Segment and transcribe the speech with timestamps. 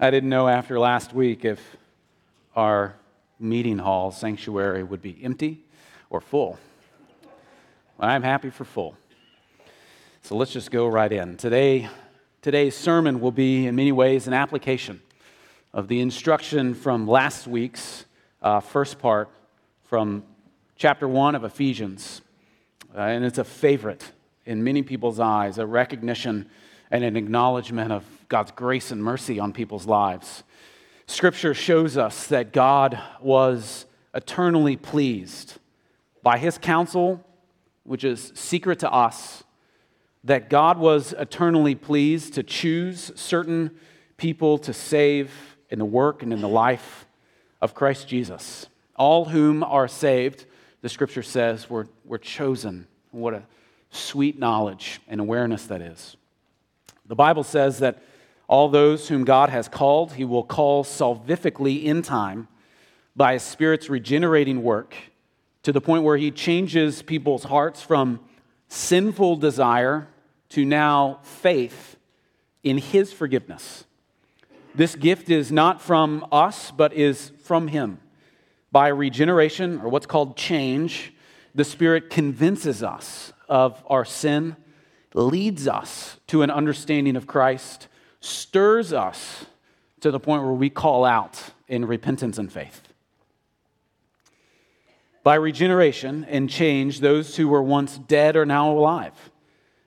[0.00, 1.76] I didn't know after last week if
[2.54, 2.94] our
[3.40, 5.64] meeting hall sanctuary would be empty
[6.08, 6.56] or full.
[7.98, 8.96] I'm happy for full.
[10.22, 11.36] So let's just go right in.
[11.36, 11.88] Today,
[12.42, 15.02] today's sermon will be, in many ways, an application
[15.74, 18.04] of the instruction from last week's
[18.40, 19.28] uh, first part
[19.82, 20.22] from
[20.76, 22.20] chapter 1 of Ephesians.
[22.96, 24.12] Uh, and it's a favorite
[24.46, 26.48] in many people's eyes, a recognition
[26.90, 30.42] and an acknowledgement of God's grace and mercy on people's lives.
[31.06, 35.58] Scripture shows us that God was eternally pleased
[36.22, 37.24] by his counsel,
[37.84, 39.42] which is secret to us,
[40.24, 43.70] that God was eternally pleased to choose certain
[44.18, 45.30] people to save
[45.70, 47.06] in the work and in the life
[47.62, 48.66] of Christ Jesus.
[48.96, 50.44] All whom are saved,
[50.82, 52.86] the scripture says, were, were chosen.
[53.10, 53.44] What a
[53.90, 56.17] sweet knowledge and awareness that is.
[57.08, 58.02] The Bible says that
[58.46, 62.48] all those whom God has called, he will call salvifically in time
[63.16, 64.94] by his Spirit's regenerating work
[65.62, 68.20] to the point where he changes people's hearts from
[68.68, 70.08] sinful desire
[70.50, 71.96] to now faith
[72.62, 73.84] in his forgiveness.
[74.74, 77.98] This gift is not from us, but is from him.
[78.70, 81.12] By regeneration, or what's called change,
[81.54, 84.56] the Spirit convinces us of our sin,
[85.14, 87.88] leads us to an understanding of Christ,
[88.20, 89.46] stirs us
[90.00, 92.82] to the point where we call out in repentance and faith.
[95.22, 99.30] By regeneration and change, those who were once dead are now alive.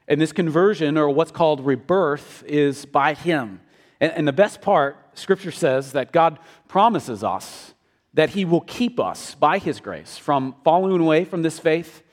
[0.07, 3.61] And this conversion, or what's called rebirth, is by Him.
[3.99, 7.73] And, the best part, Scripture says that God promises us
[8.13, 12.03] that He will keep us by His grace from falling away from this faith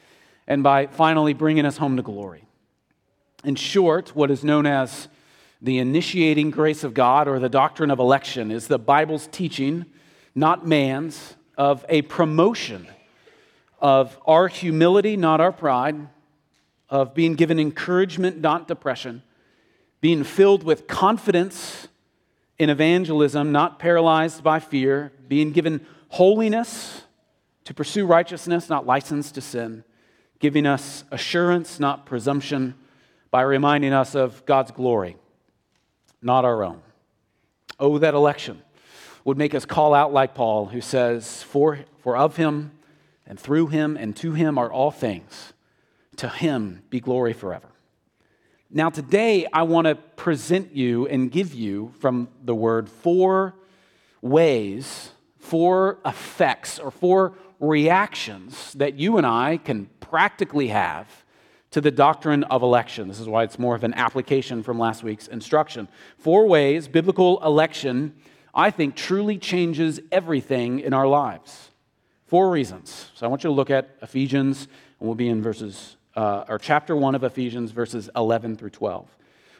[0.46, 2.47] and by finally bringing us home to glory.
[3.48, 5.08] In short, what is known as
[5.62, 9.86] the initiating grace of God or the doctrine of election is the Bible's teaching,
[10.34, 12.86] not man's, of a promotion
[13.80, 15.96] of our humility, not our pride,
[16.90, 19.22] of being given encouragement, not depression,
[20.02, 21.88] being filled with confidence
[22.58, 27.04] in evangelism, not paralyzed by fear, being given holiness
[27.64, 29.84] to pursue righteousness, not license to sin,
[30.38, 32.74] giving us assurance, not presumption,
[33.30, 35.16] by reminding us of God's glory,
[36.22, 36.80] not our own.
[37.78, 38.62] Oh, that election
[39.24, 42.72] would make us call out like Paul, who says, For, for of him
[43.26, 45.52] and through him and to him are all things.
[46.16, 47.68] To him be glory forever.
[48.70, 53.54] Now, today, I want to present you and give you from the word four
[54.20, 61.24] ways, four effects, or four reactions that you and I can practically have
[61.70, 63.08] to the doctrine of election.
[63.08, 65.88] This is why it's more of an application from last week's instruction.
[66.18, 68.14] Four ways biblical election,
[68.54, 71.70] I think, truly changes everything in our lives.
[72.26, 73.10] Four reasons.
[73.14, 74.68] So I want you to look at Ephesians,
[74.98, 79.06] and we'll be in verses uh, or chapter 1 of Ephesians, verses 11 through 12.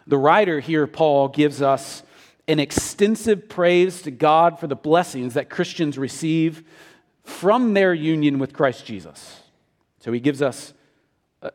[0.09, 2.03] The writer here, Paul, gives us
[2.49, 6.65] an extensive praise to God for the blessings that Christians receive
[7.23, 9.43] from their union with Christ Jesus.
[10.01, 10.73] So he gives us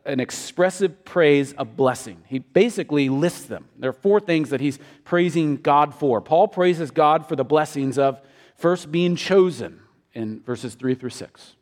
[0.06, 2.24] an expressive praise of blessing.
[2.28, 3.68] He basically lists them.
[3.78, 6.22] There are four things that he's praising God for.
[6.22, 8.22] Paul praises God for the blessings of
[8.56, 9.82] first being chosen
[10.14, 11.56] in verses 3 through 6,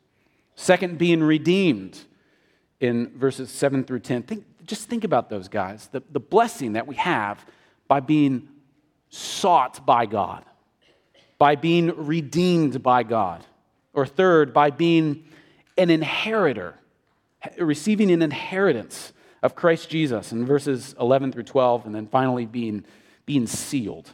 [0.54, 1.98] second, being redeemed
[2.80, 4.22] in verses 7 through 10.
[4.24, 5.88] Think, just think about those guys.
[5.90, 7.44] The, the blessing that we have
[7.88, 8.48] by being
[9.08, 10.44] sought by God,
[11.38, 13.44] by being redeemed by God.
[13.94, 15.24] Or third, by being
[15.76, 16.78] an inheritor,
[17.58, 22.84] receiving an inheritance of Christ Jesus in verses 11 through 12, and then finally being,
[23.26, 24.12] being sealed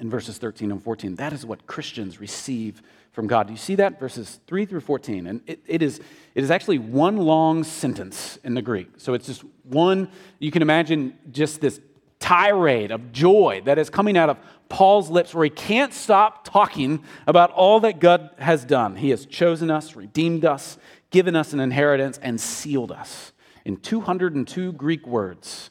[0.00, 1.16] in verses 13 and 14.
[1.16, 3.46] That is what Christians receive from God.
[3.46, 4.00] Do you see that?
[4.00, 5.26] Verses 3 through 14.
[5.26, 6.00] And it, it, is,
[6.34, 8.88] it is actually one long sentence in the Greek.
[8.96, 11.80] So it's just one, you can imagine just this
[12.18, 14.38] tirade of joy that is coming out of
[14.68, 18.96] Paul's lips where he can't stop talking about all that God has done.
[18.96, 20.78] He has chosen us, redeemed us,
[21.10, 23.32] given us an inheritance, and sealed us
[23.64, 25.70] in 202 Greek words.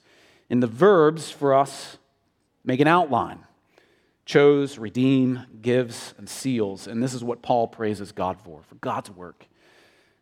[0.49, 1.97] In the verbs for us,
[2.63, 3.45] make an outline
[4.29, 6.85] chose, redeem, gives, and seals.
[6.85, 9.47] And this is what Paul praises God for, for God's work.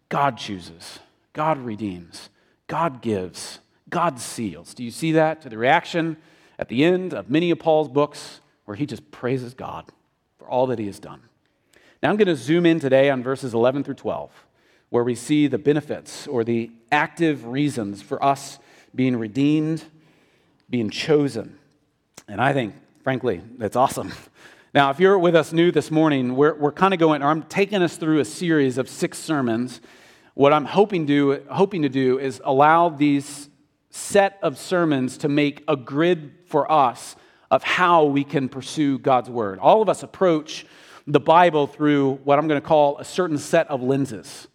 [0.08, 1.00] God chooses,
[1.34, 2.30] God redeems,
[2.68, 3.60] God gives,
[3.90, 4.74] God seals.
[4.74, 5.42] Do you see that?
[5.42, 6.16] To the reaction
[6.58, 9.84] at the end of many of Paul's books where he just praises God
[10.40, 11.20] for all that he has done.
[12.02, 14.32] Now I'm going to zoom in today on verses 11 through 12,
[14.90, 18.60] where we see the benefits or the active reasons for us
[18.96, 19.84] being redeemed,
[20.70, 21.58] being chosen.
[22.28, 22.74] And I think
[23.08, 24.12] frankly, that's awesome.
[24.74, 27.44] Now, if you're with us new this morning, we're, we're kind of going, or I'm
[27.44, 29.80] taking us through a series of six sermons.
[30.34, 33.50] What I'm hoping, do, hoping to do is allow these
[33.90, 37.16] set of sermons to make a grid for us
[37.50, 39.58] of how we can pursue God's word.
[39.58, 40.66] All of us approach
[41.08, 44.48] the Bible through what I'm going to call a certain set of lenses.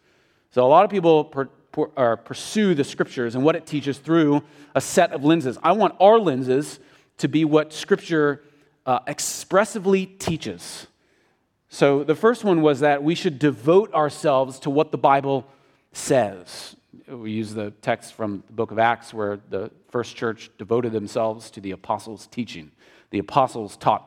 [0.53, 4.43] So, a lot of people per, per, pursue the scriptures and what it teaches through
[4.75, 5.59] a set of lenses.
[5.63, 6.79] I want our lenses
[7.19, 8.43] to be what scripture
[8.85, 10.87] uh, expressively teaches.
[11.71, 15.47] So, the first one was that we should devote ourselves to what the Bible
[15.93, 16.77] says.
[17.09, 21.51] We use the text from the book of Acts where the first church devoted themselves
[21.53, 22.73] to the apostles' teaching.
[23.09, 24.07] The apostles taught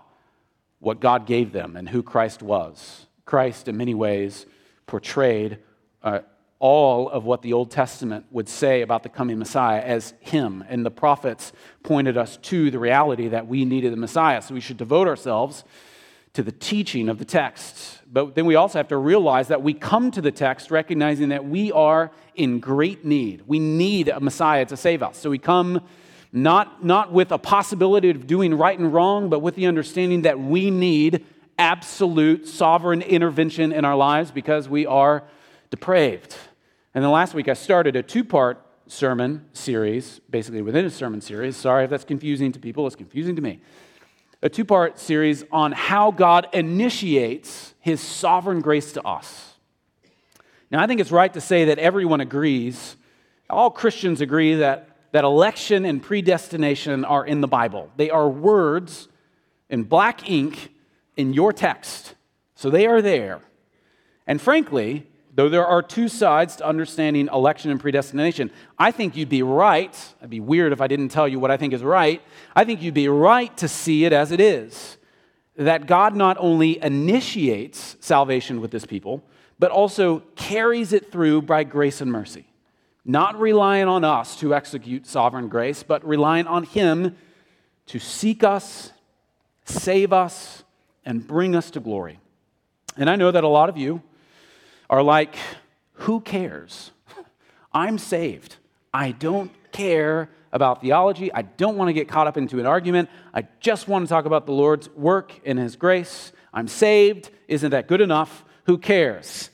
[0.77, 3.07] what God gave them and who Christ was.
[3.25, 4.45] Christ, in many ways,
[4.85, 5.57] portrayed
[6.03, 6.19] uh,
[6.59, 10.63] all of what the Old Testament would say about the coming Messiah as Him.
[10.69, 11.51] And the prophets
[11.83, 14.41] pointed us to the reality that we needed the Messiah.
[14.41, 15.63] So we should devote ourselves
[16.33, 18.01] to the teaching of the text.
[18.11, 21.45] But then we also have to realize that we come to the text recognizing that
[21.45, 23.43] we are in great need.
[23.47, 25.17] We need a Messiah to save us.
[25.17, 25.81] So we come
[26.31, 30.37] not, not with a possibility of doing right and wrong, but with the understanding that
[30.37, 31.25] we need
[31.57, 35.23] absolute sovereign intervention in our lives because we are
[35.75, 36.35] depraved.
[36.93, 41.21] And then last week I started a two part sermon series, basically within a sermon
[41.21, 41.57] series.
[41.57, 43.59] Sorry if that's confusing to people, it's confusing to me
[44.45, 49.55] a two part series on how God initiates his sovereign grace to us.
[50.69, 52.95] Now, I think it's right to say that everyone agrees,
[53.49, 57.89] all Christians agree that, that election and predestination are in the Bible.
[57.97, 59.07] They are words
[59.69, 60.71] in black ink
[61.17, 62.13] in your text.
[62.53, 63.41] So they are there.
[64.27, 69.29] And frankly, Though there are two sides to understanding election and predestination, I think you'd
[69.29, 69.93] be right.
[70.21, 72.21] I'd be weird if I didn't tell you what I think is right.
[72.55, 74.97] I think you'd be right to see it as it is
[75.57, 79.23] that God not only initiates salvation with his people,
[79.57, 82.45] but also carries it through by grace and mercy.
[83.05, 87.15] Not relying on us to execute sovereign grace, but relying on him
[87.87, 88.91] to seek us,
[89.63, 90.63] save us,
[91.05, 92.19] and bring us to glory.
[92.97, 94.01] And I know that a lot of you,
[94.89, 95.35] are like,
[95.93, 96.91] who cares?
[97.73, 98.57] I'm saved.
[98.93, 101.33] I don't care about theology.
[101.33, 103.09] I don't want to get caught up into an argument.
[103.33, 106.31] I just want to talk about the Lord's work and His grace.
[106.53, 107.29] I'm saved.
[107.47, 108.45] Isn't that good enough?
[108.65, 109.49] Who cares?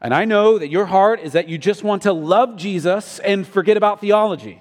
[0.00, 3.46] And I know that your heart is that you just want to love Jesus and
[3.46, 4.60] forget about theology.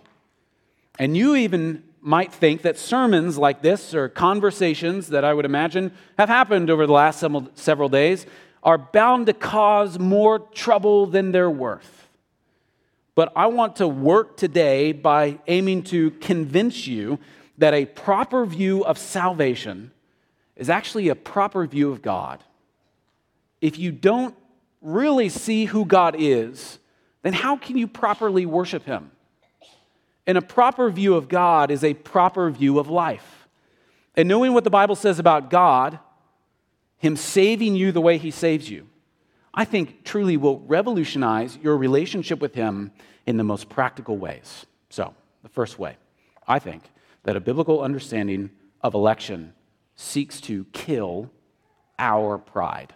[0.98, 5.92] And you even might think that sermons like this or conversations that I would imagine
[6.18, 7.24] have happened over the last
[7.56, 8.26] several days
[8.64, 12.08] are bound to cause more trouble than they're worth.
[13.16, 17.20] But I want to work today by aiming to convince you
[17.58, 19.92] that a proper view of salvation
[20.56, 22.44] is actually a proper view of God.
[23.62, 24.36] If you don't
[24.82, 26.80] really see who God is,
[27.22, 29.12] then how can you properly worship Him?
[30.26, 33.48] And a proper view of God is a proper view of life.
[34.16, 36.00] And knowing what the Bible says about God
[37.04, 38.88] him saving you the way He saves you,
[39.54, 42.94] I think truly will revolutionize your relationship with Him
[43.26, 44.66] in the most practical ways.
[44.90, 45.98] So, the first way,
[46.48, 46.84] I think
[47.24, 49.52] that a biblical understanding of election
[49.98, 51.30] seeks to kill
[52.00, 52.94] our pride.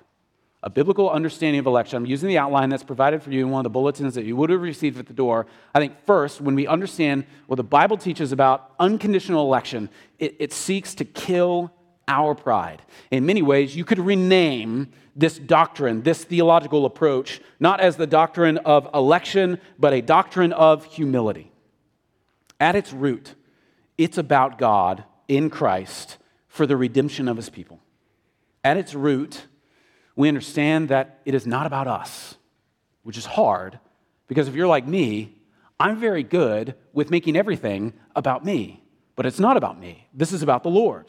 [0.64, 3.60] A biblical understanding of election, I'm using the outline that's provided for you in one
[3.60, 5.48] of the bulletins that you would have received at the door.
[5.76, 10.54] I think first, when we understand what the Bible teaches about unconditional election, it, it
[10.54, 11.74] seeks to kill
[12.08, 12.82] our pride.
[13.12, 18.58] In many ways, you could rename this doctrine, this theological approach, not as the doctrine
[18.60, 21.52] of election, but a doctrine of humility.
[22.60, 23.36] At its root,
[23.98, 27.80] it's about God in Christ for the redemption of his people.
[28.64, 29.46] At its root,
[30.16, 32.36] we understand that it is not about us,
[33.04, 33.80] which is hard
[34.28, 35.36] because if you're like me,
[35.80, 38.84] I'm very good with making everything about me,
[39.16, 40.08] but it's not about me.
[40.14, 41.06] This is about the Lord.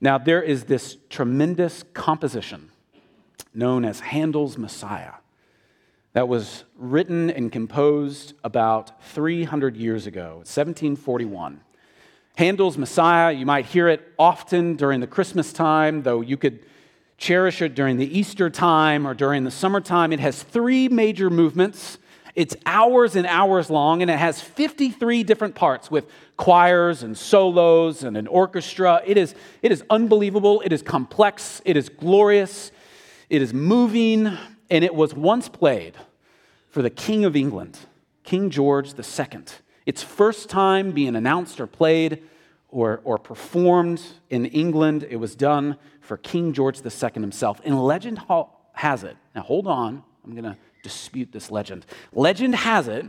[0.00, 2.70] Now, there is this tremendous composition
[3.52, 5.14] known as Handel's Messiah
[6.12, 11.60] that was written and composed about 300 years ago, 1741.
[12.36, 16.60] Handel's Messiah, you might hear it often during the Christmas time, though you could
[17.16, 20.12] cherish it during the Easter time or during the summertime.
[20.12, 21.98] It has three major movements
[22.38, 28.04] it's hours and hours long, and it has 53 different parts with choirs and solos
[28.04, 29.02] and an orchestra.
[29.04, 30.60] It is, it is unbelievable.
[30.60, 31.60] It is complex.
[31.64, 32.70] It is glorious.
[33.28, 34.38] It is moving.
[34.70, 35.94] And it was once played
[36.68, 37.76] for the King of England,
[38.22, 39.40] King George II.
[39.84, 42.22] Its first time being announced or played
[42.68, 45.04] or, or performed in England.
[45.10, 47.60] It was done for King George II himself.
[47.64, 48.20] And legend
[48.74, 51.86] has it, now hold on, I'm going to dispute this legend.
[52.12, 53.06] Legend has it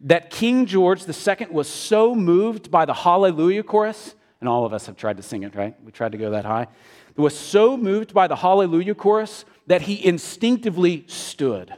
[0.00, 4.86] that King George II was so moved by the Hallelujah chorus, and all of us
[4.86, 5.74] have tried to sing it, right?
[5.84, 6.68] We tried to go that high.
[7.14, 11.74] He was so moved by the Hallelujah chorus that he instinctively stood.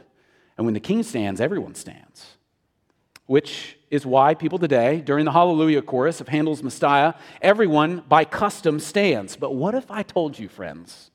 [0.57, 2.37] And when the king stands, everyone stands,
[3.25, 8.79] which is why people today, during the Hallelujah chorus of Handel's Messiah, everyone by custom
[8.79, 9.35] stands.
[9.35, 11.10] But what if I told you, friends,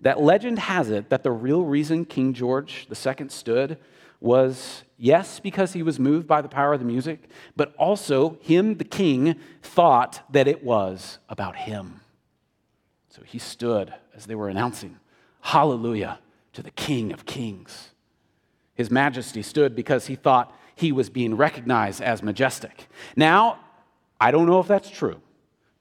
[0.00, 3.78] that legend has it that the real reason King George II stood
[4.20, 8.76] was, yes, because he was moved by the power of the music, but also him,
[8.76, 12.00] the king, thought that it was about him.
[13.10, 14.98] So he stood as they were announcing,
[15.40, 16.18] Hallelujah
[16.54, 17.90] to the King of Kings.
[18.74, 22.88] His majesty stood because he thought he was being recognized as majestic.
[23.14, 23.60] Now,
[24.20, 25.20] I don't know if that's true,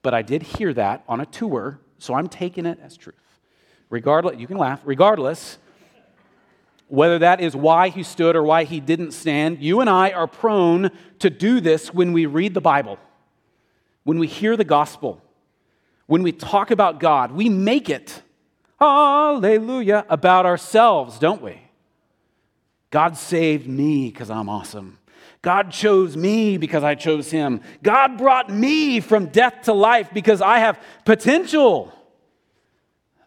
[0.01, 3.15] but I did hear that on a tour, so I'm taking it as truth.
[3.89, 5.57] Regardless, you can laugh, regardless,
[6.87, 10.27] whether that is why he stood or why he didn't stand, you and I are
[10.27, 12.99] prone to do this when we read the Bible,
[14.03, 15.21] when we hear the gospel,
[16.07, 17.31] when we talk about God.
[17.31, 18.21] We make it,
[18.79, 21.61] hallelujah, about ourselves, don't we?
[22.91, 24.99] God saved me because I'm awesome.
[25.41, 27.61] God chose me because I chose him.
[27.83, 31.93] God brought me from death to life because I have potential.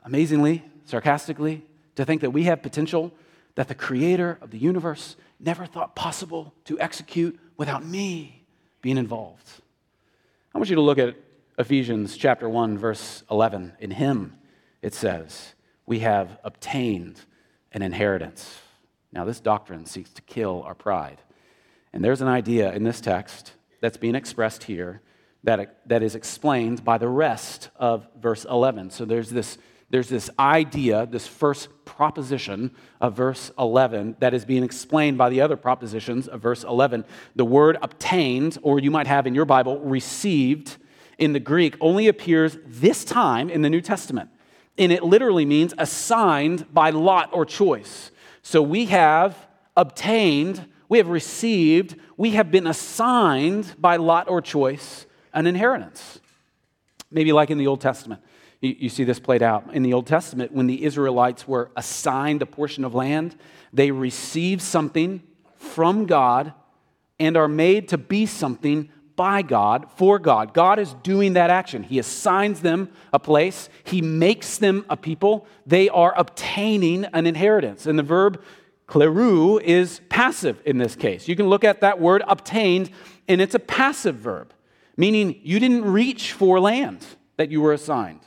[0.08, 3.12] Amazingly, sarcastically, to think that we have potential
[3.56, 8.46] that the creator of the universe never thought possible to execute without me
[8.80, 9.46] being involved.
[10.54, 11.14] I want you to look at
[11.58, 13.74] Ephesians chapter 1 verse 11.
[13.80, 14.38] In him
[14.80, 15.52] it says,
[15.84, 17.20] "We have obtained
[17.72, 18.62] an inheritance."
[19.12, 21.18] Now this doctrine seeks to kill our pride.
[21.92, 25.02] And there's an idea in this text that's being expressed here
[25.44, 28.88] that, that is explained by the rest of verse 11.
[28.88, 29.58] So there's this
[29.90, 35.40] there's this idea, this first proposition of verse 11 that is being explained by the
[35.40, 37.04] other propositions of verse 11.
[37.36, 40.76] The word obtained, or you might have in your Bible, received
[41.16, 44.30] in the Greek, only appears this time in the New Testament.
[44.76, 48.10] And it literally means assigned by lot or choice.
[48.42, 55.06] So we have obtained, we have received, we have been assigned by lot or choice
[55.32, 56.20] an inheritance.
[57.10, 58.20] Maybe like in the Old Testament.
[58.60, 62.46] You, see this played out in the Old Testament when the Israelites were assigned a
[62.46, 63.36] portion of land,
[63.72, 65.22] they receive something
[65.56, 66.52] from God
[67.20, 70.54] and are made to be something by God, for God.
[70.54, 71.82] God is doing that action.
[71.82, 75.46] He assigns them a place, He makes them a people.
[75.66, 77.86] They are obtaining an inheritance.
[77.86, 78.42] And the verb
[78.88, 81.28] kleru is passive in this case.
[81.28, 82.90] You can look at that word obtained,
[83.26, 84.52] and it's a passive verb,
[84.96, 87.04] meaning you didn't reach for land
[87.36, 88.20] that you were assigned.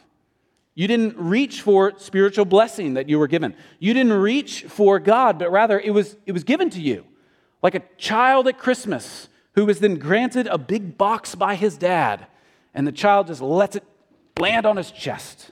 [0.74, 3.56] You didn't reach for spiritual blessing that you were given.
[3.80, 7.06] You didn't reach for God, but rather it was, it was given to you.
[7.62, 12.26] Like a child at Christmas who was then granted a big box by his dad,
[12.74, 13.84] and the child just lets it
[14.40, 15.52] land on his chest.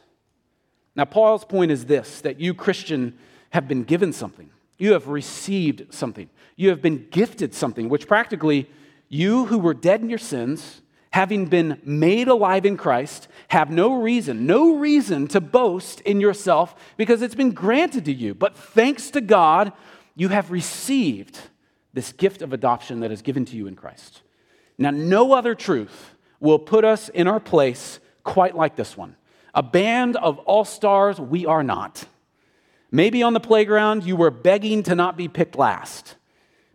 [0.95, 3.17] Now, Paul's point is this that you, Christian,
[3.51, 4.49] have been given something.
[4.77, 6.29] You have received something.
[6.55, 8.69] You have been gifted something, which practically
[9.09, 14.01] you who were dead in your sins, having been made alive in Christ, have no
[14.01, 18.35] reason, no reason to boast in yourself because it's been granted to you.
[18.35, 19.73] But thanks to God,
[20.15, 21.39] you have received
[21.93, 24.21] this gift of adoption that is given to you in Christ.
[24.77, 29.15] Now, no other truth will put us in our place quite like this one.
[29.53, 32.05] A band of all stars, we are not.
[32.91, 36.15] Maybe on the playground you were begging to not be picked last.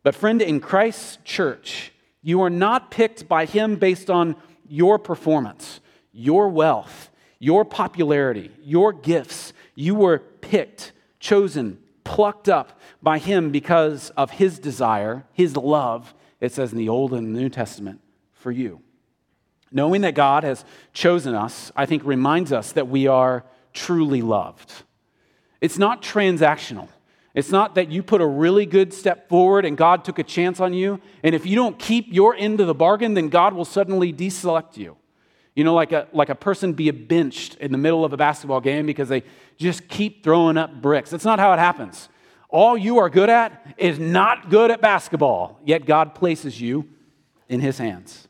[0.02, 1.92] But, friend, in Christ's church,
[2.24, 4.34] you are not picked by Him based on
[4.66, 9.52] your performance, your wealth, your popularity, your gifts.
[9.74, 16.50] You were picked, chosen, plucked up by Him because of His desire, His love, it
[16.50, 18.00] says in the Old and New Testament,
[18.32, 18.80] for you.
[19.70, 20.64] Knowing that God has
[20.94, 24.72] chosen us, I think reminds us that we are truly loved.
[25.60, 26.88] It's not transactional.
[27.34, 30.60] It's not that you put a really good step forward and God took a chance
[30.60, 33.64] on you, and if you don't keep your end of the bargain, then God will
[33.64, 34.96] suddenly deselect you.
[35.56, 38.60] You know, like a, like a person be benched in the middle of a basketball
[38.60, 39.22] game because they
[39.56, 41.10] just keep throwing up bricks.
[41.10, 42.08] That's not how it happens.
[42.48, 46.88] All you are good at is not good at basketball, yet God places you
[47.48, 48.28] in His hands.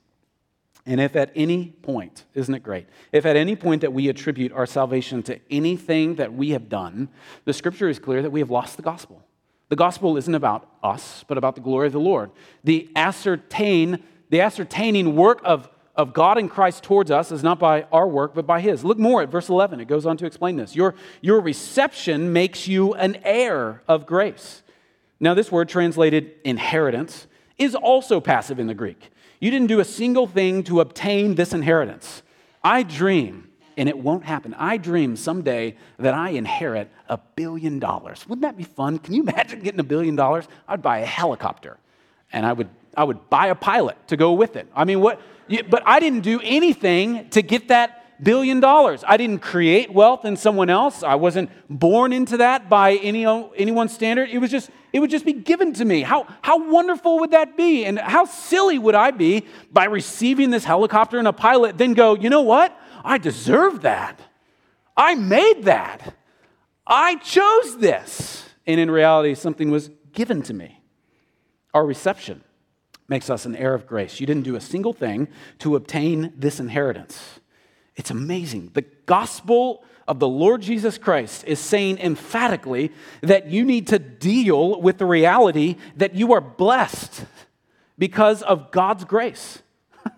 [0.86, 2.86] And if at any point, isn't it great?
[3.10, 7.08] If at any point that we attribute our salvation to anything that we have done,
[7.46, 9.22] the scripture is clear that we have lost the gospel.
[9.70, 12.30] The gospel isn't about us, but about the glory of the Lord.
[12.64, 17.86] The ascertain, the ascertaining work of, of God and Christ towards us is not by
[17.90, 18.84] our work, but by His.
[18.84, 19.80] Look more at verse 11.
[19.80, 20.76] It goes on to explain this.
[20.76, 24.62] Your, your reception makes you an heir of grace.
[25.18, 27.26] Now, this word translated inheritance
[27.56, 29.10] is also passive in the Greek.
[29.44, 32.22] You didn't do a single thing to obtain this inheritance.
[32.62, 34.54] I dream, and it won't happen.
[34.54, 38.26] I dream someday that I inherit a billion dollars.
[38.26, 38.98] Wouldn't that be fun?
[38.98, 40.48] Can you imagine getting a billion dollars?
[40.66, 41.76] I'd buy a helicopter
[42.32, 44.66] and I would, I would buy a pilot to go with it.
[44.74, 45.20] I mean, what?
[45.68, 49.04] But I didn't do anything to get that billion dollars.
[49.06, 51.02] I didn't create wealth in someone else.
[51.02, 54.30] I wasn't born into that by any, anyone's standard.
[54.30, 56.02] It was just, it would just be given to me.
[56.02, 57.84] How, how wonderful would that be?
[57.84, 62.14] And how silly would I be by receiving this helicopter and a pilot, then go,
[62.14, 62.78] you know what?
[63.04, 64.20] I deserve that.
[64.96, 66.14] I made that.
[66.86, 68.48] I chose this.
[68.66, 70.80] And in reality, something was given to me.
[71.74, 72.44] Our reception
[73.08, 74.20] makes us an heir of grace.
[74.20, 75.28] You didn't do a single thing
[75.58, 77.40] to obtain this inheritance.
[77.96, 78.70] It's amazing.
[78.74, 84.80] The gospel of the Lord Jesus Christ is saying emphatically that you need to deal
[84.80, 87.24] with the reality that you are blessed
[87.98, 89.60] because of God's grace.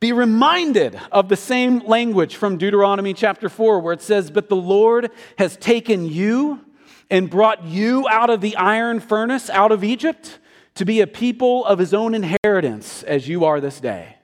[0.00, 4.56] Be reminded of the same language from Deuteronomy chapter 4, where it says, But the
[4.56, 6.64] Lord has taken you
[7.10, 10.38] and brought you out of the iron furnace, out of Egypt,
[10.74, 14.16] to be a people of his own inheritance, as you are this day.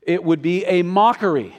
[0.00, 1.56] It would be a mockery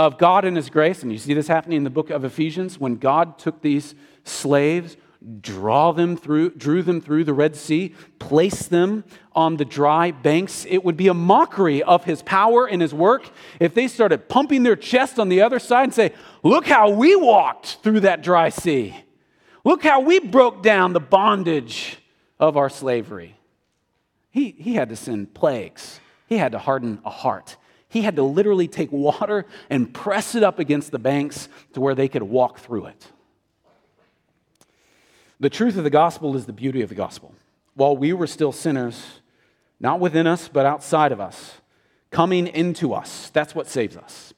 [0.00, 1.02] of God and His grace.
[1.02, 4.96] And you see this happening in the book of Ephesians when God took these slaves,
[5.42, 9.04] draw them through, drew them through the Red Sea, placed them
[9.34, 10.64] on the dry banks.
[10.70, 13.30] It would be a mockery of His power and His work
[13.60, 17.14] if they started pumping their chest on the other side and say, Look how we
[17.14, 18.96] walked through that dry sea.
[19.64, 21.98] Look how we broke down the bondage
[22.38, 23.36] of our slavery.
[24.30, 26.00] He, he had to send plagues.
[26.26, 27.58] He had to harden a heart.
[27.90, 31.94] He had to literally take water and press it up against the banks to where
[31.94, 33.08] they could walk through it.
[35.40, 37.34] The truth of the gospel is the beauty of the gospel.
[37.74, 39.20] While we were still sinners,
[39.80, 41.54] not within us, but outside of us,
[42.10, 44.34] coming into us, that's what saves us.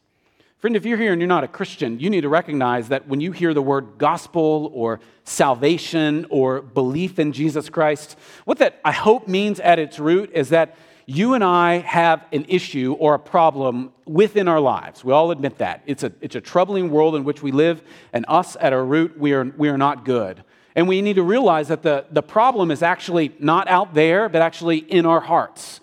[0.57, 3.21] Friend, if you're here and you're not a Christian, you need to recognize that when
[3.21, 8.93] you hear the word gospel or salvation or belief in Jesus Christ, what that I
[8.93, 13.19] hope means at its root is that you and I have an issue or a
[13.19, 15.05] problem within our lives.
[15.05, 15.83] We all admit that.
[15.87, 19.19] It's a, it's a troubling world in which we live, and us at our root,
[19.19, 20.45] we are, we are not good.
[20.75, 24.41] And we need to realize that the, the problem is actually not out there, but
[24.41, 25.81] actually in our hearts.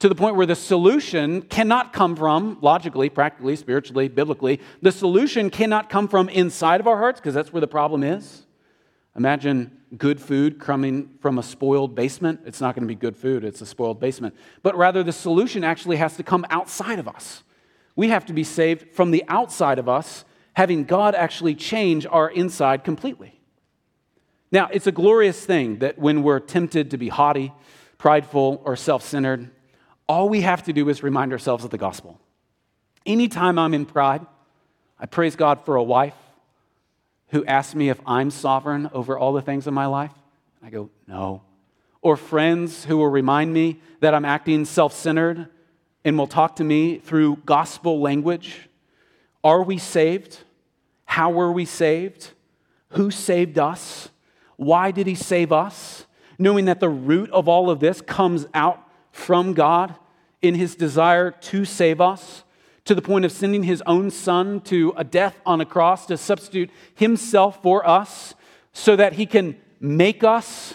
[0.00, 5.50] To the point where the solution cannot come from, logically, practically, spiritually, biblically, the solution
[5.50, 8.44] cannot come from inside of our hearts, because that's where the problem is.
[9.18, 12.38] Imagine good food coming from a spoiled basement.
[12.46, 14.36] It's not going to be good food, it's a spoiled basement.
[14.62, 17.42] But rather, the solution actually has to come outside of us.
[17.96, 22.30] We have to be saved from the outside of us, having God actually change our
[22.30, 23.40] inside completely.
[24.52, 27.52] Now, it's a glorious thing that when we're tempted to be haughty,
[27.98, 29.50] prideful, or self centered,
[30.08, 32.20] all we have to do is remind ourselves of the gospel.
[33.04, 34.24] Anytime I'm in pride,
[34.96, 36.14] I praise God for a wife
[37.28, 40.12] who ask me if I'm sovereign over all the things in my life?
[40.62, 41.42] I go, no.
[42.00, 45.48] Or friends who will remind me that I'm acting self centered
[46.04, 48.68] and will talk to me through gospel language.
[49.44, 50.38] Are we saved?
[51.04, 52.32] How were we saved?
[52.90, 54.08] Who saved us?
[54.56, 56.06] Why did he save us?
[56.38, 59.94] Knowing that the root of all of this comes out from God
[60.40, 62.44] in his desire to save us
[62.88, 66.16] to the point of sending his own son to a death on a cross to
[66.16, 68.34] substitute himself for us
[68.72, 70.72] so that he can make us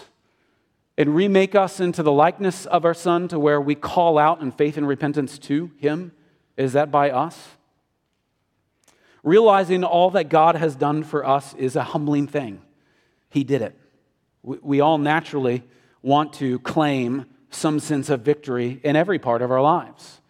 [0.96, 4.52] and remake us into the likeness of our son to where we call out in
[4.52, 6.12] faith and repentance to him?
[6.56, 7.48] Is that by us?
[9.24, 12.62] Realizing all that God has done for us is a humbling thing.
[13.28, 13.76] He did it.
[14.44, 15.64] We all naturally
[16.00, 20.20] want to claim some sense of victory in every part of our lives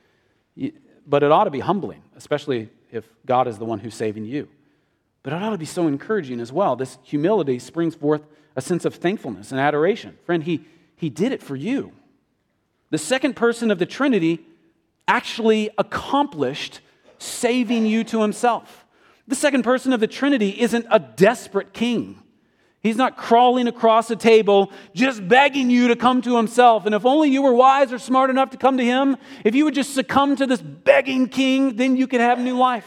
[1.06, 4.48] but it ought to be humbling, especially if God is the one who's saving you.
[5.22, 6.76] But it ought to be so encouraging as well.
[6.76, 8.22] This humility springs forth
[8.56, 10.16] a sense of thankfulness and adoration.
[10.24, 10.64] Friend, he,
[10.96, 11.92] he did it for you.
[12.90, 14.40] The second person of the Trinity
[15.08, 16.80] actually accomplished
[17.18, 18.84] saving you to himself.
[19.26, 22.22] The second person of the Trinity isn't a desperate king.
[22.84, 26.84] He's not crawling across a table just begging you to come to himself.
[26.84, 29.64] And if only you were wise or smart enough to come to him, if you
[29.64, 32.86] would just succumb to this begging king, then you could have new life.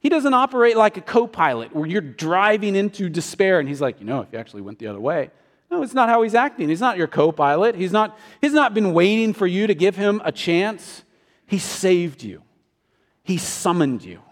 [0.00, 4.00] He doesn't operate like a co pilot where you're driving into despair and he's like,
[4.00, 5.30] you know, if you actually went the other way.
[5.70, 6.68] No, it's not how he's acting.
[6.68, 7.76] He's not your co pilot.
[7.76, 11.04] He's not, he's not been waiting for you to give him a chance.
[11.46, 12.42] He saved you,
[13.22, 14.22] He summoned you.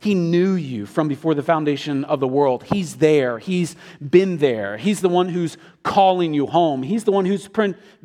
[0.00, 2.62] He knew you from before the foundation of the world.
[2.62, 3.40] He's there.
[3.40, 4.76] He's been there.
[4.76, 6.84] He's the one who's calling you home.
[6.84, 7.48] He's the one who's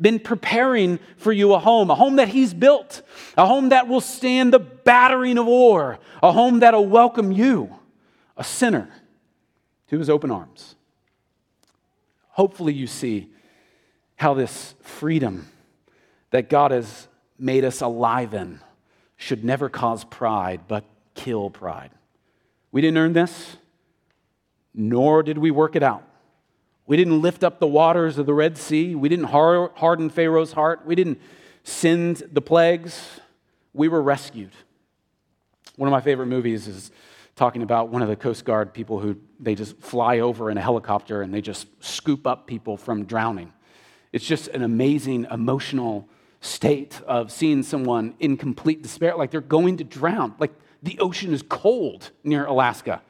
[0.00, 3.02] been preparing for you a home, a home that He's built,
[3.36, 7.72] a home that will stand the battering of war, a home that'll welcome you,
[8.36, 8.90] a sinner,
[9.88, 10.74] to His open arms.
[12.30, 13.30] Hopefully, you see
[14.16, 15.46] how this freedom
[16.30, 17.06] that God has
[17.38, 18.58] made us alive in
[19.16, 21.90] should never cause pride, but kill pride.
[22.72, 23.56] We didn't earn this,
[24.74, 26.02] nor did we work it out.
[26.86, 28.94] We didn't lift up the waters of the Red Sea.
[28.94, 30.84] We didn't harden Pharaoh's heart.
[30.84, 31.20] We didn't
[31.62, 33.20] send the plagues.
[33.72, 34.52] We were rescued.
[35.76, 36.90] One of my favorite movies is
[37.36, 40.60] talking about one of the Coast Guard people who they just fly over in a
[40.60, 43.52] helicopter and they just scoop up people from drowning.
[44.12, 46.08] It's just an amazing emotional
[46.40, 50.34] state of seeing someone in complete despair, like they're going to drown.
[50.38, 50.52] Like
[50.84, 53.00] the ocean is cold near Alaska.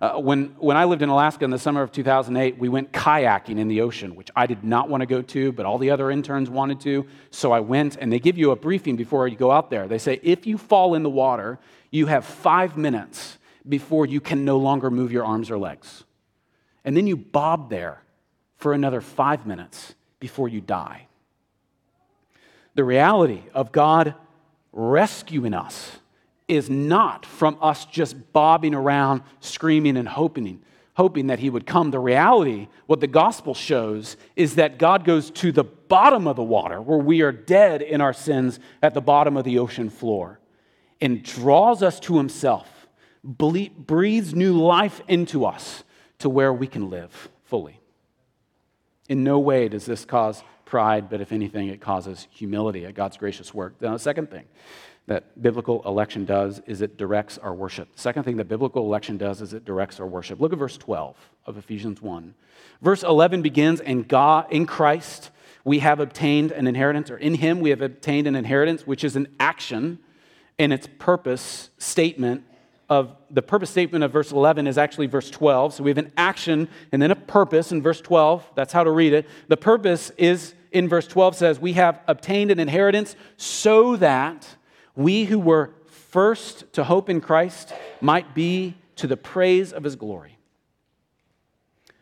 [0.00, 3.58] Uh, when, when I lived in Alaska in the summer of 2008, we went kayaking
[3.58, 6.10] in the ocean, which I did not want to go to, but all the other
[6.10, 7.06] interns wanted to.
[7.30, 9.88] So I went, and they give you a briefing before you go out there.
[9.88, 11.58] They say, if you fall in the water,
[11.90, 16.04] you have five minutes before you can no longer move your arms or legs.
[16.84, 18.02] And then you bob there
[18.56, 21.08] for another five minutes before you die.
[22.74, 24.14] The reality of God
[24.72, 25.98] rescuing us
[26.48, 30.62] is not from us just bobbing around, screaming and hoping,
[30.94, 31.90] hoping that he would come.
[31.90, 36.42] The reality, what the gospel shows, is that God goes to the bottom of the
[36.42, 40.40] water, where we are dead in our sins at the bottom of the ocean floor,
[41.00, 42.86] and draws us to himself,
[43.22, 45.82] breathes new life into us
[46.18, 47.80] to where we can live fully.
[49.08, 53.16] In no way does this cause pride, but if anything, it causes humility at God's
[53.16, 53.74] gracious work.
[53.80, 54.44] Now, the second thing,
[55.06, 57.94] that biblical election does is it directs our worship.
[57.94, 60.40] The second thing that biblical election does is it directs our worship.
[60.40, 62.34] Look at verse 12 of Ephesians 1.
[62.80, 65.30] Verse 11 begins, and God, in Christ,
[65.64, 69.16] we have obtained an inheritance, or in Him we have obtained an inheritance, which is
[69.16, 69.98] an action,
[70.58, 72.44] and its purpose statement
[72.88, 75.74] of the purpose statement of verse 11 is actually verse 12.
[75.74, 78.52] So we have an action and then a purpose in verse 12.
[78.54, 79.26] That's how to read it.
[79.48, 84.46] The purpose is in verse 12 says, We have obtained an inheritance so that
[84.96, 89.96] we who were first to hope in Christ might be to the praise of his
[89.96, 90.38] glory.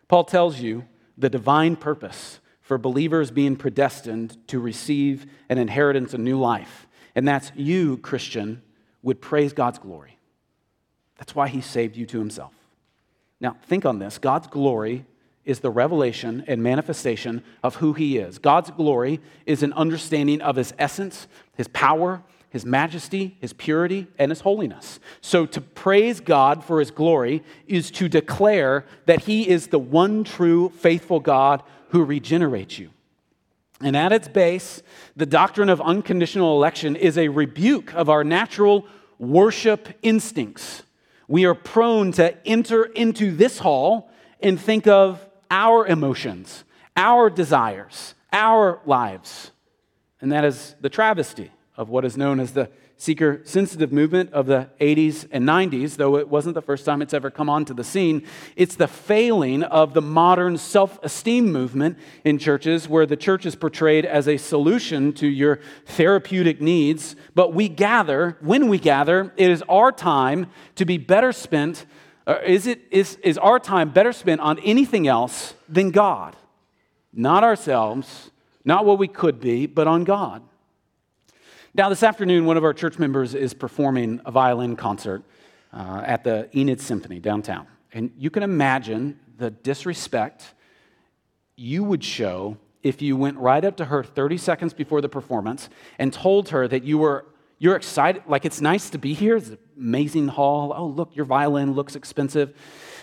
[0.09, 0.85] Paul tells you
[1.17, 6.87] the divine purpose for believers being predestined to receive an inheritance, a new life.
[7.15, 8.63] And that's you, Christian,
[9.03, 10.19] would praise God's glory.
[11.19, 12.53] That's why he saved you to himself.
[13.41, 15.05] Now, think on this God's glory
[15.45, 18.39] is the revelation and manifestation of who he is.
[18.39, 21.27] God's glory is an understanding of his essence,
[21.57, 25.01] his power, his majesty, his purity, and his holiness.
[25.23, 30.23] So to praise God for his glory is to declare that he is the one
[30.23, 32.91] true, faithful God who regenerates you.
[33.81, 34.83] And at its base,
[35.17, 38.87] the doctrine of unconditional election is a rebuke of our natural
[39.19, 40.83] worship instincts.
[41.29, 44.11] We are prone to enter into this hall
[44.41, 46.65] and think of our emotions,
[46.99, 49.53] our desires, our lives.
[50.21, 51.51] And that is the travesty
[51.83, 56.17] of what is known as the seeker sensitive movement of the 80s and 90s, though
[56.17, 58.25] it wasn't the first time it's ever come onto the scene.
[58.55, 63.57] It's the failing of the modern self esteem movement in churches, where the church is
[63.57, 67.17] portrayed as a solution to your therapeutic needs.
[67.35, 71.85] But we gather, when we gather, it is our time to be better spent.
[72.47, 76.37] is, it, is, is our time better spent on anything else than God?
[77.13, 78.31] Not ourselves,
[78.65, 80.43] not what we could be, but on God.
[81.75, 85.23] Now, this afternoon, one of our church members is performing a violin concert
[85.73, 87.67] uh, at the Enid Symphony downtown.
[87.95, 90.53] And you can imagine the disrespect
[91.57, 95.71] you would show if you went right up to her 30 seconds before the performance
[95.99, 97.25] and told her that you were
[97.59, 99.37] you're excited like it's nice to be here.
[99.37, 100.75] It's an amazing hall.
[100.77, 102.55] Oh look your violin looks expensive.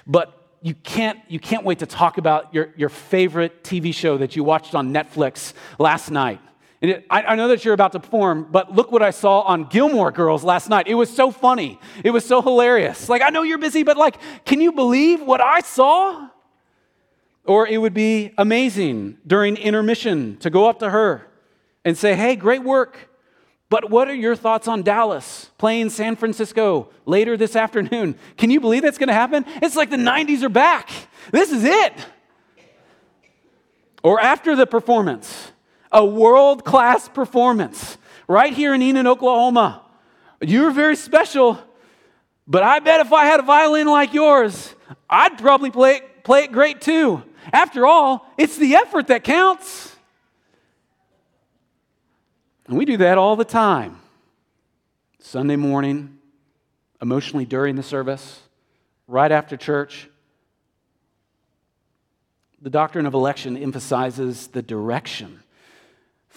[0.05, 4.35] But you can't you can't wait to talk about your, your favorite tv show that
[4.35, 6.41] you watched on netflix last night
[6.81, 9.65] it, I, I know that you're about to perform, but look what I saw on
[9.65, 10.87] Gilmore Girls last night.
[10.87, 11.79] It was so funny.
[12.03, 13.09] It was so hilarious.
[13.09, 16.29] Like, I know you're busy, but like, can you believe what I saw?
[17.45, 21.27] Or it would be amazing during intermission to go up to her
[21.83, 23.09] and say, Hey, great work.
[23.69, 28.15] But what are your thoughts on Dallas playing San Francisco later this afternoon?
[28.37, 29.45] Can you believe that's going to happen?
[29.61, 30.89] It's like the 90s are back.
[31.31, 31.93] This is it.
[34.01, 35.51] Or after the performance,
[35.91, 37.97] a world class performance
[38.27, 39.81] right here in Enid, Oklahoma,
[40.41, 41.59] You're very special,
[42.47, 44.73] but I bet if I had a violin like yours,
[45.09, 47.23] I'd probably play it, play it great too.
[47.51, 49.95] After all, it's the effort that counts.
[52.67, 53.99] And we do that all the time.
[55.19, 56.19] Sunday morning,
[57.01, 58.41] emotionally during the service,
[59.07, 60.07] right after church.
[62.61, 65.41] The doctrine of election emphasizes the direction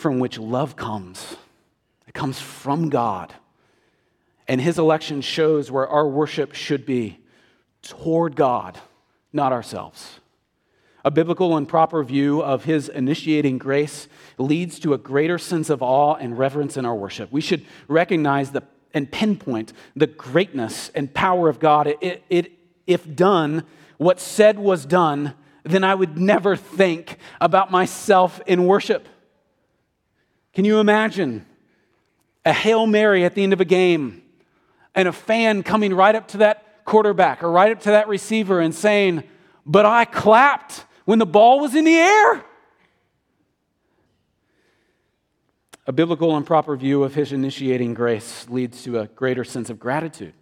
[0.02, 1.36] from which love comes.
[2.06, 3.32] It comes from God.
[4.48, 7.20] And his election shows where our worship should be
[7.80, 8.78] toward God,
[9.32, 10.20] not ourselves.
[11.04, 15.82] A biblical and proper view of his initiating grace leads to a greater sense of
[15.82, 17.32] awe and reverence in our worship.
[17.32, 18.62] We should recognize the,
[18.92, 21.86] and pinpoint the greatness and power of God.
[22.00, 22.52] It, it,
[22.86, 23.64] if done,
[23.98, 25.34] what said was done,
[25.64, 29.08] then I would never think about myself in worship.
[30.52, 31.46] Can you imagine
[32.44, 34.22] a Hail Mary at the end of a game
[34.94, 38.60] and a fan coming right up to that quarterback or right up to that receiver
[38.60, 39.24] and saying,
[39.64, 42.44] But I clapped when the ball was in the air?
[45.86, 49.80] A biblical and proper view of his initiating grace leads to a greater sense of
[49.80, 50.34] gratitude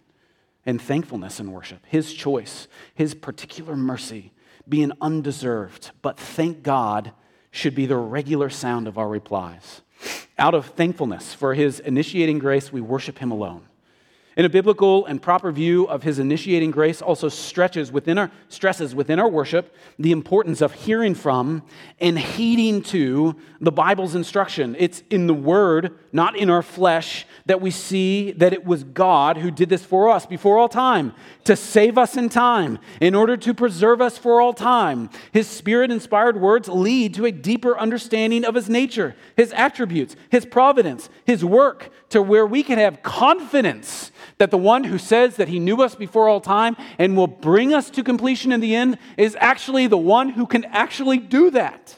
[0.65, 1.79] and thankfulness in worship.
[1.87, 4.33] His choice, his particular mercy,
[4.69, 7.13] being undeserved, but thank God,
[7.49, 9.81] should be the regular sound of our replies.
[10.37, 13.63] Out of thankfulness for his initiating grace, we worship him alone.
[14.41, 18.95] In a biblical and proper view of his initiating grace also stretches within our stresses
[18.95, 21.61] within our worship the importance of hearing from
[21.99, 24.75] and heeding to the Bible's instruction.
[24.79, 29.37] It's in the word, not in our flesh, that we see that it was God
[29.37, 33.37] who did this for us before all time to save us in time, in order
[33.37, 35.11] to preserve us for all time.
[35.31, 40.47] His spirit inspired words lead to a deeper understanding of his nature, his attributes, his
[40.47, 45.47] providence, his work, to where we can have confidence that the one who says that
[45.47, 48.97] he knew us before all time and will bring us to completion in the end
[49.17, 51.97] is actually the one who can actually do that.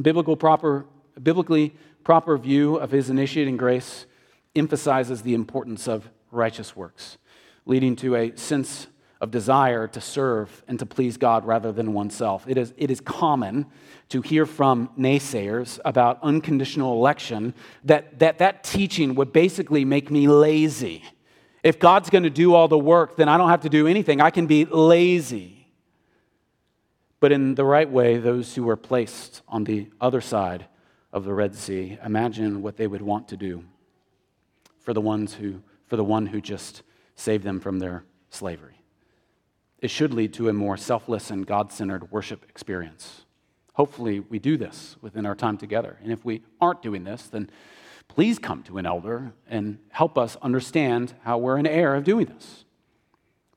[0.00, 0.86] Biblical proper,
[1.22, 4.06] biblically proper view of his initiating grace
[4.54, 7.18] emphasizes the importance of righteous works,
[7.64, 8.86] leading to a sense
[9.20, 12.44] of desire to serve and to please God rather than oneself.
[12.46, 13.66] It is, it is common
[14.10, 20.28] to hear from naysayers about unconditional election that that, that teaching would basically make me
[20.28, 21.02] lazy.
[21.62, 24.20] If God's going to do all the work, then I don't have to do anything.
[24.20, 25.66] I can be lazy.
[27.18, 30.66] But in the right way, those who were placed on the other side
[31.12, 33.64] of the Red Sea, imagine what they would want to do
[34.78, 36.82] for the ones who for the one who just
[37.14, 38.80] saved them from their slavery.
[39.80, 43.26] It should lead to a more selfless and God centered worship experience.
[43.74, 45.98] Hopefully, we do this within our time together.
[46.02, 47.50] And if we aren't doing this, then
[48.08, 52.26] please come to an elder and help us understand how we're in error of doing
[52.26, 52.64] this.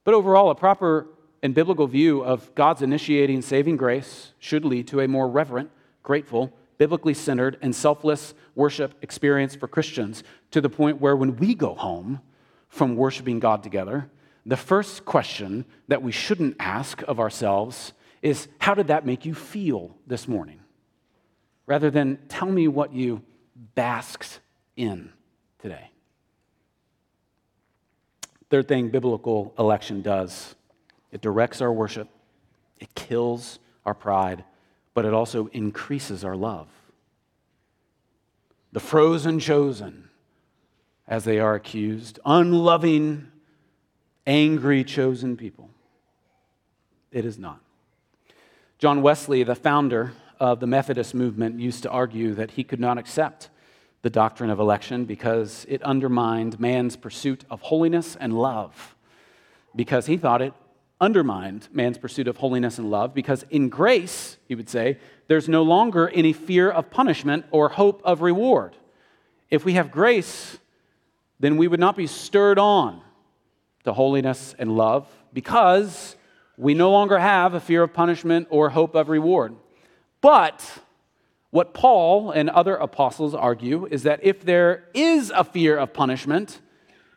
[0.04, 1.08] But overall, a proper
[1.42, 5.72] and biblical view of God's initiating saving grace should lead to a more reverent,
[6.04, 11.56] grateful, biblically centered, and selfless worship experience for Christians to the point where when we
[11.56, 12.20] go home
[12.68, 14.10] from worshiping God together,
[14.46, 19.34] the first question that we shouldn't ask of ourselves is how did that make you
[19.34, 20.60] feel this morning?
[21.66, 23.22] Rather than tell me what you
[23.76, 24.40] basked
[24.76, 25.12] in
[25.60, 25.92] today.
[28.50, 30.56] Third thing biblical election does
[31.12, 32.08] it directs our worship,
[32.80, 34.44] it kills our pride,
[34.94, 36.68] but it also increases our love.
[38.72, 40.10] The frozen chosen,
[41.08, 43.32] as they are accused, unloving
[44.30, 45.72] angry chosen people.
[47.12, 47.60] It is not.
[48.78, 53.00] John Wesley, the founder of the Methodist movement, used to argue that he could not
[53.00, 53.50] accept
[54.04, 58.96] the doctrine of election because it undermined man's pursuit of holiness and love.
[59.76, 60.54] Because he thought it
[61.02, 65.64] undermined man's pursuit of holiness and love, because in grace, he would say, there's no
[65.64, 68.76] longer any fear of punishment or hope of reward.
[69.50, 70.60] If we have grace,
[71.40, 73.02] then we would not be stirred on
[73.84, 76.16] to holiness and love because
[76.58, 79.56] we no longer have a fear of punishment or hope of reward.
[80.22, 80.80] But
[81.52, 86.60] what Paul and other apostles argue is that if there is a fear of punishment,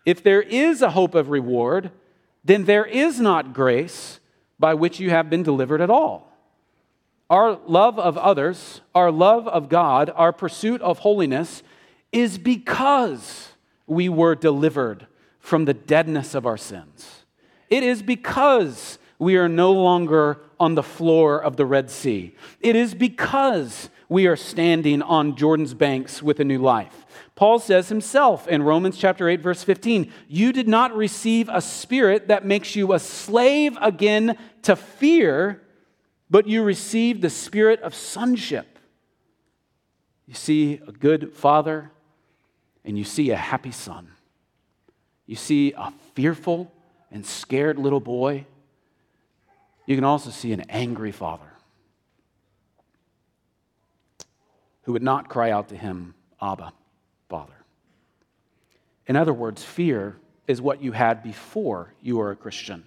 [0.07, 1.91] if there is a hope of reward,
[2.45, 4.21] then there is not grace
[4.59, 6.33] by which you have been delivered at all.
[7.29, 11.63] Our love of others, our love of God, our pursuit of holiness
[12.13, 13.53] is because
[13.87, 15.07] we were delivered
[15.43, 17.25] from the deadness of our sins.
[17.69, 22.35] It is because we are no longer on the floor of the Red Sea.
[22.61, 27.05] It is because we are standing on Jordan's banks with a new life.
[27.35, 32.29] Paul says himself in Romans chapter 8 verse 15, "You did not receive a spirit
[32.29, 35.63] that makes you a slave again to fear,
[36.31, 38.79] but you received the spirit of sonship."
[40.29, 41.91] You see a good father
[42.85, 44.13] and you see a happy son.
[45.27, 46.73] You see a fearful
[47.11, 48.47] and scared little boy.
[49.87, 51.53] You can also see an angry father
[54.83, 56.73] who would not cry out to him, Abba,
[57.29, 57.53] Father.
[59.07, 62.85] In other words, fear is what you had before you were a Christian,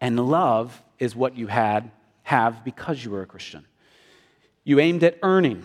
[0.00, 1.90] and love is what you had
[2.22, 3.64] have because you were a Christian.
[4.64, 5.64] You aimed at earning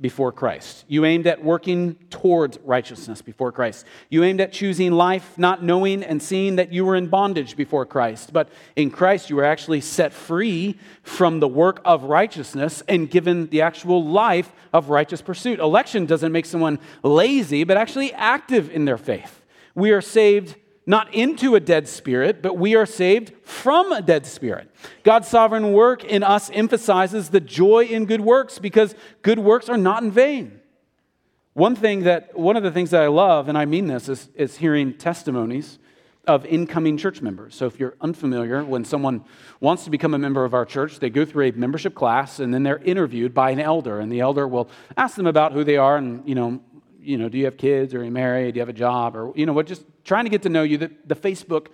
[0.00, 0.84] before Christ.
[0.88, 3.86] You aimed at working towards righteousness before Christ.
[4.10, 7.86] You aimed at choosing life, not knowing and seeing that you were in bondage before
[7.86, 8.32] Christ.
[8.32, 13.48] But in Christ, you were actually set free from the work of righteousness and given
[13.50, 15.60] the actual life of righteous pursuit.
[15.60, 19.42] Election doesn't make someone lazy, but actually active in their faith.
[19.76, 24.26] We are saved not into a dead spirit, but we are saved from a dead
[24.26, 24.70] spirit.
[25.02, 29.78] God's sovereign work in us emphasizes the joy in good works because good works are
[29.78, 30.60] not in vain.
[31.54, 34.28] One thing that, one of the things that I love, and I mean this, is,
[34.34, 35.78] is hearing testimonies
[36.26, 37.54] of incoming church members.
[37.54, 39.24] So if you're unfamiliar, when someone
[39.60, 42.52] wants to become a member of our church, they go through a membership class and
[42.52, 45.76] then they're interviewed by an elder, and the elder will ask them about who they
[45.76, 46.60] are and, you know,
[46.98, 47.94] you know, do you have kids?
[47.94, 48.54] Are you married?
[48.54, 49.14] Do you have a job?
[49.14, 51.68] Or, you know, what, just trying to get to know you, the, the Facebook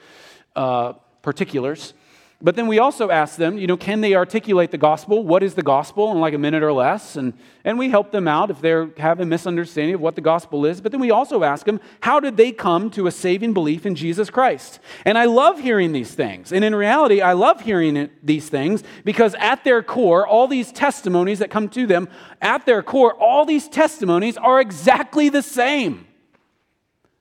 [0.56, 1.94] uh, particulars.
[2.42, 5.22] But then we also ask them, you know, can they articulate the gospel?
[5.22, 7.16] What is the gospel in like a minute or less?
[7.16, 10.64] And, and we help them out if they have a misunderstanding of what the gospel
[10.64, 10.80] is.
[10.80, 13.94] But then we also ask them, how did they come to a saving belief in
[13.94, 14.80] Jesus Christ?
[15.04, 16.50] And I love hearing these things.
[16.50, 20.72] And in reality, I love hearing it, these things because at their core, all these
[20.72, 22.08] testimonies that come to them,
[22.40, 26.06] at their core, all these testimonies are exactly the same.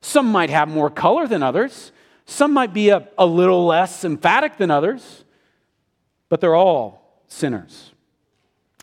[0.02, 1.92] Some might have more color than others.
[2.26, 5.24] Some might be a, a little less emphatic than others,
[6.30, 7.92] but they're all sinners.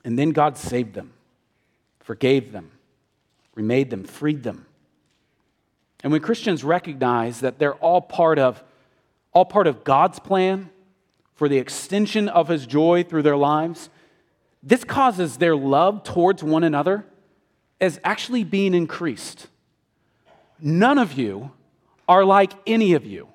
[0.05, 1.13] And then God saved them,
[2.01, 2.71] forgave them,
[3.55, 4.67] remade them, freed them.
[6.03, 8.63] And when Christians recognize that they're all part of
[9.33, 10.71] all part of God's plan
[11.35, 13.91] for the extension of his joy through their lives,
[14.63, 17.05] this causes their love towards one another
[17.81, 19.49] as actually being increased.
[20.61, 21.53] None of you
[22.09, 23.29] are like any of you.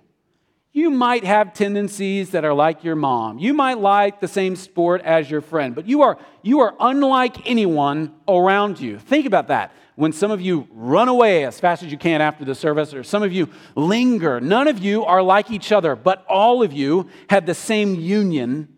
[0.74, 3.40] You might have tendencies that are like your mom.
[3.40, 7.50] You might like the same sport as your friend, but you are, you are unlike
[7.50, 8.98] anyone around you.
[8.98, 9.74] Think about that.
[9.96, 13.04] When some of you run away as fast as you can after the service, or
[13.04, 17.10] some of you linger, none of you are like each other, but all of you
[17.30, 18.70] have the same union,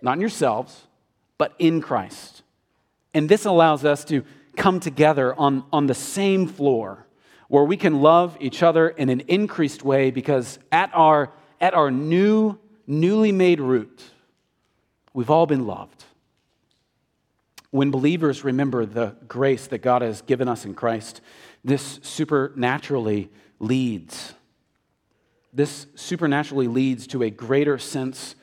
[0.00, 0.86] not in yourselves,
[1.36, 2.42] but in Christ.
[3.12, 4.22] And this allows us to
[4.56, 7.07] come together on, on the same floor
[7.48, 11.90] where we can love each other in an increased way because at our, at our
[11.90, 14.02] new, newly made root,
[15.14, 16.04] we've all been loved.
[17.70, 21.20] When believers remember the grace that God has given us in Christ,
[21.64, 24.34] this supernaturally leads.
[25.52, 28.36] This supernaturally leads to a greater sense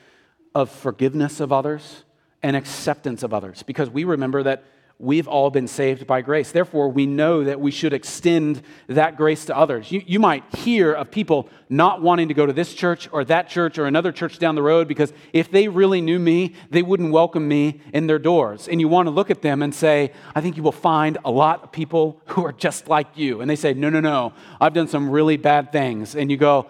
[0.54, 2.04] of forgiveness of others
[2.42, 4.64] and acceptance of others because we remember that
[4.98, 6.52] we've all been saved by grace.
[6.52, 9.92] Therefore, we know that we should extend that grace to others.
[9.92, 13.48] You, you might hear of people not wanting to go to this church or that
[13.48, 17.12] church or another church down the road because if they really knew me, they wouldn't
[17.12, 18.68] welcome me in their doors.
[18.68, 21.30] And you want to look at them and say, I think you will find a
[21.30, 23.42] lot of people who are just like you.
[23.42, 26.16] And they say, No, no, no, I've done some really bad things.
[26.16, 26.68] And you go,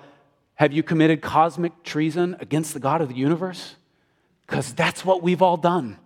[0.57, 3.77] Have you committed cosmic treason against the God of the universe?
[4.47, 5.99] Because that's what we've all done.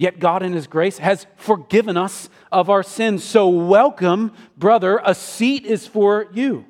[0.00, 3.22] Yet God, in His grace, has forgiven us of our sins.
[3.22, 6.64] So, welcome, brother, a seat is for you.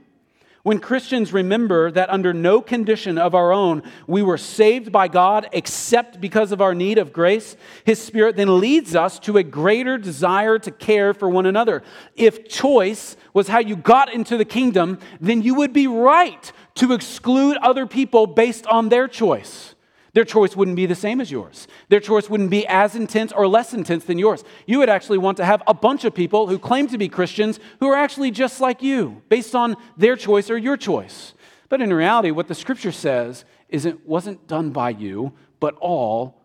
[0.65, 5.49] When Christians remember that under no condition of our own we were saved by God
[5.53, 9.97] except because of our need of grace, His Spirit then leads us to a greater
[9.97, 11.85] desire to care for one another.
[12.17, 16.93] If choice was how you got into the kingdom, then you would be right to
[16.93, 19.77] exclude other people based on their choice.
[20.13, 21.69] Their choice wouldn't be the same as yours.
[21.89, 24.43] Their choice wouldn't be as intense or less intense than yours.
[24.67, 27.61] You would actually want to have a bunch of people who claim to be Christians
[27.79, 31.35] who are actually just like you, based on their choice or your choice.
[31.69, 36.41] But in reality, what the scripture says is it wasn't done by you, but all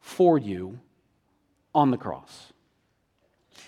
[0.00, 0.80] for you
[1.74, 2.52] on the cross.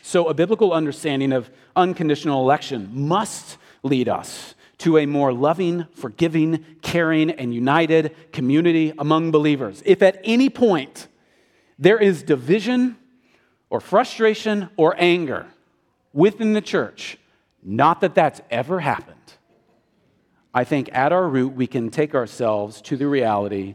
[0.03, 6.65] So, a biblical understanding of unconditional election must lead us to a more loving, forgiving,
[6.83, 9.83] caring, and united community among believers.
[9.85, 11.09] If at any point
[11.79, 12.97] there is division
[13.71, 15.47] or frustration or anger
[16.13, 17.19] within the church,
[17.61, 19.17] Not that that's ever happened.
[20.55, 23.75] I think at our root, we can take ourselves to the reality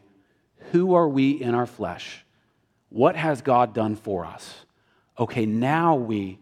[0.71, 2.25] who are we in our flesh?
[2.89, 4.65] What has God done for us?
[5.19, 6.39] Okay, now we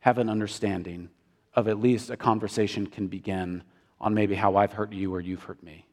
[0.00, 1.08] have an understanding
[1.54, 3.62] of at least a conversation can begin
[4.00, 5.86] on maybe how I've hurt you or you've hurt me.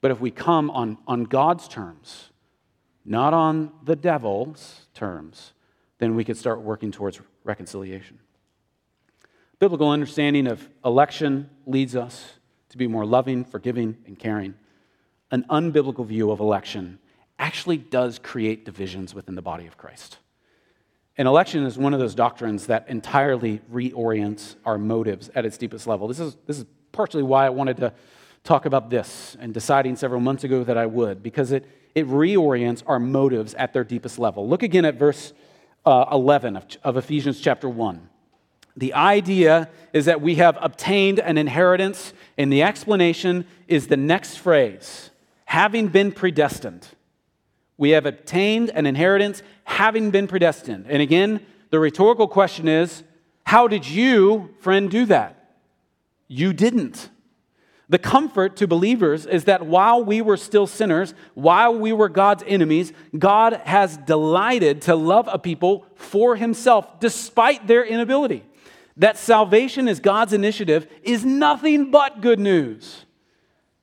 [0.00, 2.30] But if we come on, on God's terms,
[3.04, 5.52] not on the devil's terms,
[5.98, 8.18] then we could start working towards reconciliation.
[9.58, 12.34] Biblical understanding of election leads us
[12.70, 14.54] to be more loving, forgiving, and caring.
[15.30, 16.98] An unbiblical view of election
[17.38, 20.18] actually does create divisions within the body of Christ.
[21.16, 25.86] And election is one of those doctrines that entirely reorients our motives at its deepest
[25.86, 26.08] level.
[26.08, 27.92] This is, this is partially why I wanted to
[28.42, 32.82] talk about this and deciding several months ago that I would, because it, it reorients
[32.86, 34.48] our motives at their deepest level.
[34.48, 35.34] Look again at verse
[35.84, 38.08] uh, 11 of, of Ephesians chapter 1.
[38.76, 44.36] The idea is that we have obtained an inheritance, and the explanation is the next
[44.36, 45.10] phrase
[45.44, 46.88] having been predestined.
[47.76, 50.86] We have obtained an inheritance, having been predestined.
[50.88, 53.04] And again, the rhetorical question is
[53.44, 55.43] how did you, friend, do that?
[56.28, 57.10] You didn't.
[57.88, 62.42] The comfort to believers is that while we were still sinners, while we were God's
[62.46, 68.42] enemies, God has delighted to love a people for himself despite their inability.
[68.96, 73.04] That salvation is God's initiative is nothing but good news.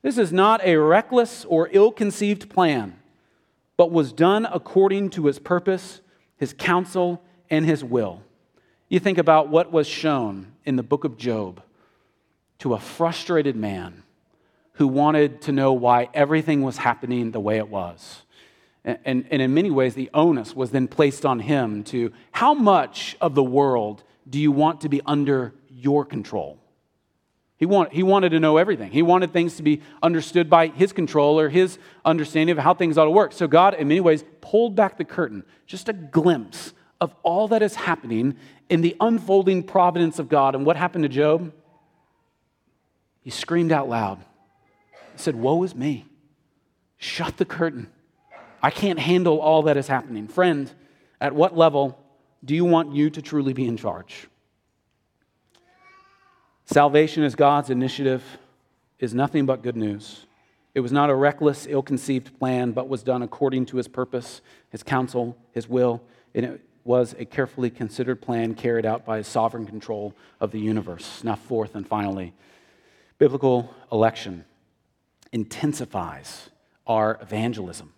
[0.01, 2.97] This is not a reckless or ill conceived plan,
[3.77, 6.01] but was done according to his purpose,
[6.37, 7.21] his counsel,
[7.51, 8.23] and his will.
[8.89, 11.61] You think about what was shown in the book of Job
[12.61, 14.03] to a frustrated man
[14.73, 18.21] who wanted to know why everything was happening the way it was.
[18.85, 22.53] And, and, and, in many ways, the onus was then placed on him to how
[22.53, 26.59] much of the world do you want to be under your control?
[27.57, 28.91] He, want, he wanted to know everything.
[28.91, 32.97] He wanted things to be understood by his control or his understanding of how things
[32.97, 33.33] ought to work.
[33.33, 37.63] So God, in many ways, pulled back the curtain, just a glimpse of all that
[37.63, 38.35] is happening
[38.69, 40.53] in the unfolding providence of God.
[40.53, 41.53] And what happened to Job?
[43.21, 44.19] He screamed out loud.
[45.13, 46.05] He said, Woe is me.
[46.97, 47.87] Shut the curtain.
[48.61, 50.27] I can't handle all that is happening.
[50.27, 50.71] Friend,
[51.19, 51.97] at what level
[52.43, 54.27] do you want you to truly be in charge?
[56.65, 58.23] Salvation is God's initiative,
[58.99, 60.25] is nothing but good news.
[60.73, 64.41] It was not a reckless, ill conceived plan, but was done according to his purpose,
[64.69, 66.01] his counsel, his will,
[66.33, 70.59] and it was a carefully considered plan carried out by his sovereign control of the
[70.59, 71.23] universe.
[71.23, 72.33] Now, fourth and finally,
[73.21, 74.45] Biblical election
[75.31, 76.49] intensifies
[76.87, 77.93] our evangelism.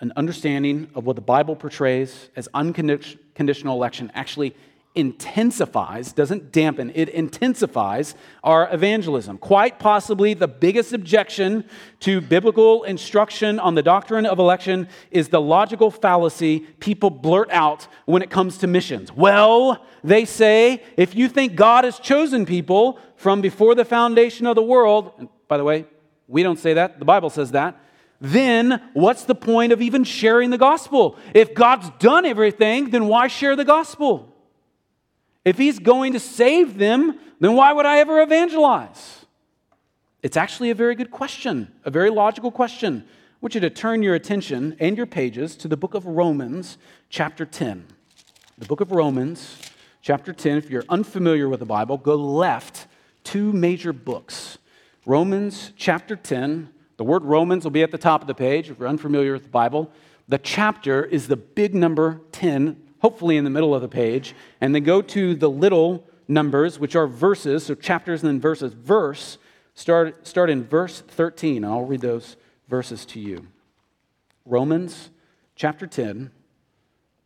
[0.00, 4.56] An understanding of what the Bible portrays as unconditional election actually
[4.94, 8.14] intensifies, doesn't dampen, it intensifies
[8.44, 9.38] our evangelism.
[9.38, 11.64] Quite possibly the biggest objection
[12.00, 17.88] to biblical instruction on the doctrine of election is the logical fallacy people blurt out
[18.04, 19.10] when it comes to missions.
[19.12, 24.54] Well, they say, if you think God has chosen people from before the foundation of
[24.54, 25.86] the world, and by the way,
[26.28, 27.80] we don't say that, the Bible says that.
[28.20, 31.18] Then what's the point of even sharing the gospel?
[31.34, 34.33] If God's done everything, then why share the gospel?
[35.44, 39.26] If he's going to save them, then why would I ever evangelize?
[40.22, 43.04] It's actually a very good question, a very logical question.
[43.06, 46.78] I want you to turn your attention and your pages to the book of Romans,
[47.10, 47.86] chapter 10.
[48.56, 49.58] The book of Romans,
[50.00, 50.56] chapter 10.
[50.56, 52.86] If you're unfamiliar with the Bible, go left
[53.22, 54.56] two major books.
[55.04, 56.70] Romans, chapter 10.
[56.96, 59.42] The word Romans will be at the top of the page if you're unfamiliar with
[59.42, 59.90] the Bible.
[60.26, 64.74] The chapter is the big number 10 hopefully in the middle of the page, and
[64.74, 68.72] then go to the little numbers, which are verses, so chapters and then verses.
[68.72, 69.36] Verse,
[69.74, 71.66] start, start in verse 13.
[71.66, 72.36] I'll read those
[72.66, 73.46] verses to you.
[74.46, 75.10] Romans
[75.54, 76.30] chapter 10,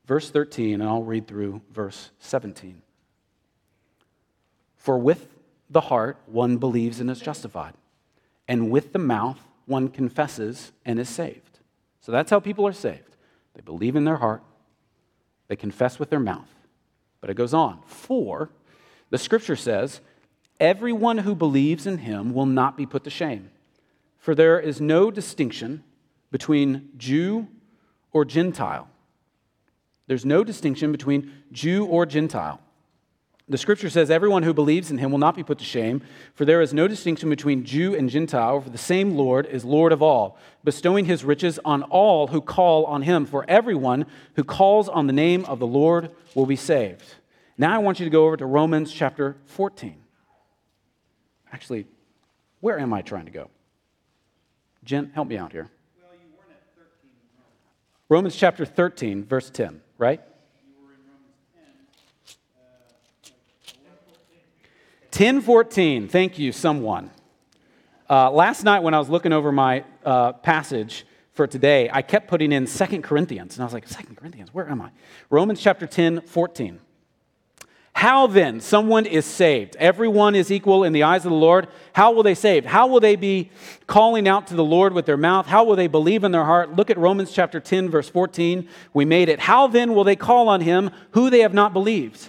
[0.05, 2.83] verse 13, and I'll read through verse 17.
[4.75, 5.29] For with
[5.71, 7.75] the heart one believes and is justified,
[8.49, 11.61] and with the mouth one confesses and is saved.
[12.01, 13.15] So that's how people are saved.
[13.55, 14.43] They believe in their heart
[15.49, 16.49] they confess with their mouth.
[17.21, 17.83] But it goes on.
[17.87, 18.51] For
[19.11, 20.01] the scripture says,
[20.61, 23.51] everyone who believes in him will not be put to shame.
[24.19, 25.83] For there is no distinction
[26.31, 27.49] between Jew
[28.13, 28.89] or Gentile.
[30.07, 32.61] There's no distinction between Jew or Gentile.
[33.51, 36.03] The scripture says, Everyone who believes in him will not be put to shame,
[36.35, 39.91] for there is no distinction between Jew and Gentile, for the same Lord is Lord
[39.91, 43.25] of all, bestowing his riches on all who call on him.
[43.25, 47.05] For everyone who calls on the name of the Lord will be saved.
[47.57, 49.97] Now I want you to go over to Romans chapter 14.
[51.51, 51.87] Actually,
[52.61, 53.49] where am I trying to go?
[54.85, 55.71] Jen, help me out here.
[56.01, 57.11] Well, you weren't at 13.
[58.11, 60.21] Romans chapter 13, verse 10, right?
[65.11, 66.07] 1014.
[66.07, 67.11] Thank you, someone.
[68.11, 72.29] Uh, last night when I was looking over my uh, passage for today, I kept
[72.29, 73.57] putting in Second Corinthians.
[73.57, 74.91] And I was like, Second Corinthians, where am I?
[75.31, 76.81] Romans chapter 10, 14.
[77.95, 79.77] How then someone is saved?
[79.77, 81.69] Everyone is equal in the eyes of the Lord.
[81.95, 82.67] How will they save?
[82.67, 83.51] How will they be
[83.87, 85.47] calling out to the Lord with their mouth?
[85.47, 86.77] How will they believe in their heart?
[86.77, 88.69] Look at Romans chapter 10 verse 14.
[88.93, 89.41] We made it.
[89.41, 92.29] How then will they call on him who they have not believed?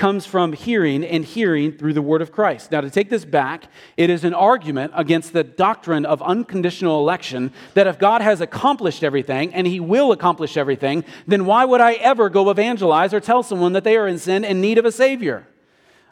[0.00, 2.72] comes from hearing and hearing through the word of Christ.
[2.72, 3.64] Now, to take this back,
[3.98, 9.04] it is an argument against the doctrine of unconditional election that if God has accomplished
[9.04, 13.42] everything and he will accomplish everything, then why would I ever go evangelize or tell
[13.42, 15.46] someone that they are in sin and need of a Savior?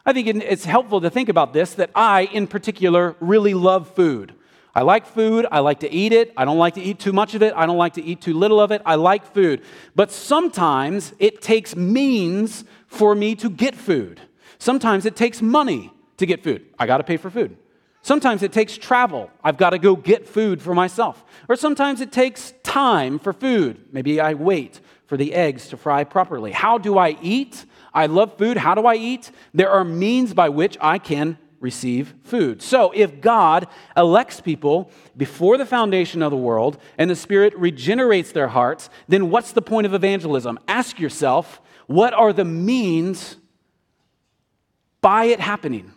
[0.04, 4.34] I think it's helpful to think about this that I, in particular, really love food.
[4.74, 5.46] I like food.
[5.50, 6.32] I like to eat it.
[6.36, 7.52] I don't like to eat too much of it.
[7.56, 8.80] I don't like to eat too little of it.
[8.86, 9.62] I like food.
[9.96, 14.20] But sometimes it takes means for me to get food.
[14.58, 16.66] Sometimes it takes money to get food.
[16.78, 17.56] I got to pay for food.
[18.02, 19.30] Sometimes it takes travel.
[19.44, 21.24] I've got to go get food for myself.
[21.48, 23.84] Or sometimes it takes time for food.
[23.92, 26.52] Maybe I wait for the eggs to fry properly.
[26.52, 27.64] How do I eat?
[27.92, 28.56] I love food.
[28.56, 29.30] How do I eat?
[29.52, 32.62] There are means by which I can receive food.
[32.62, 33.66] So, if God
[33.96, 39.30] elects people before the foundation of the world and the Spirit regenerates their hearts, then
[39.30, 40.58] what's the point of evangelism?
[40.68, 43.36] Ask yourself, what are the means
[45.00, 45.92] by it happening?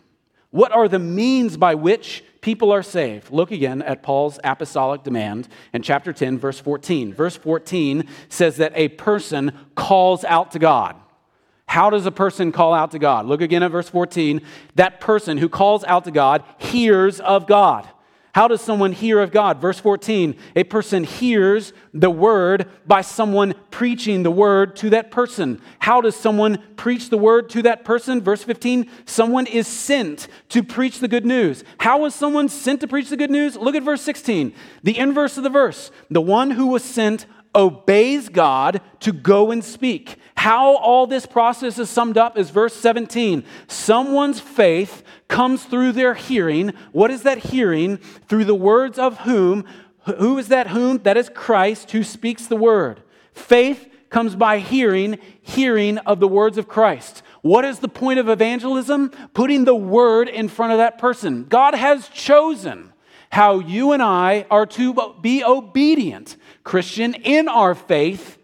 [0.50, 3.30] What are the means by which people are saved?
[3.30, 7.12] Look again at Paul's apostolic demand in chapter 10, verse 14.
[7.12, 10.96] Verse 14 says that a person calls out to God.
[11.66, 13.26] How does a person call out to God?
[13.26, 14.40] Look again at verse 14.
[14.76, 17.86] That person who calls out to God hears of God.
[18.34, 19.60] How does someone hear of God?
[19.60, 25.60] Verse 14, a person hears the word by someone preaching the word to that person.
[25.80, 28.22] How does someone preach the word to that person?
[28.22, 31.62] Verse 15, someone is sent to preach the good news.
[31.76, 33.54] How was someone sent to preach the good news?
[33.54, 35.90] Look at verse 16, the inverse of the verse.
[36.10, 40.16] The one who was sent obeys God to go and speak.
[40.36, 43.44] How all this process is summed up is verse 17.
[43.68, 46.72] Someone's faith comes through their hearing.
[46.92, 47.98] What is that hearing?
[48.28, 49.64] Through the words of whom?
[50.18, 50.98] Who is that whom?
[50.98, 53.02] That is Christ who speaks the word.
[53.32, 57.22] Faith comes by hearing, hearing of the words of Christ.
[57.42, 59.10] What is the point of evangelism?
[59.34, 61.44] Putting the word in front of that person.
[61.44, 62.92] God has chosen
[63.30, 68.38] how you and I are to be obedient Christian, in our faith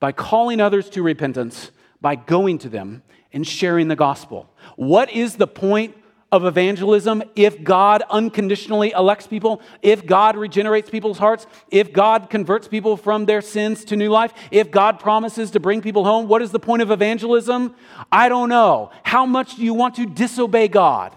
[0.00, 1.70] by calling others to repentance,
[2.00, 4.50] by going to them and sharing the gospel.
[4.76, 5.96] What is the point
[6.32, 12.68] of evangelism if God unconditionally elects people, if God regenerates people's hearts, if God converts
[12.68, 16.28] people from their sins to new life, if God promises to bring people home?
[16.28, 17.74] What is the point of evangelism?
[18.10, 18.90] I don't know.
[19.04, 21.16] How much do you want to disobey God?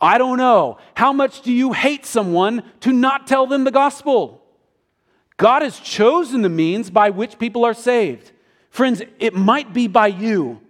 [0.00, 0.78] I don't know.
[0.94, 4.45] How much do you hate someone to not tell them the gospel?
[5.36, 8.32] God has chosen the means by which people are saved.
[8.70, 10.60] Friends, it might be by you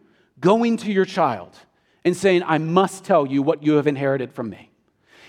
[0.40, 1.56] going to your child
[2.04, 4.70] and saying, I must tell you what you have inherited from me.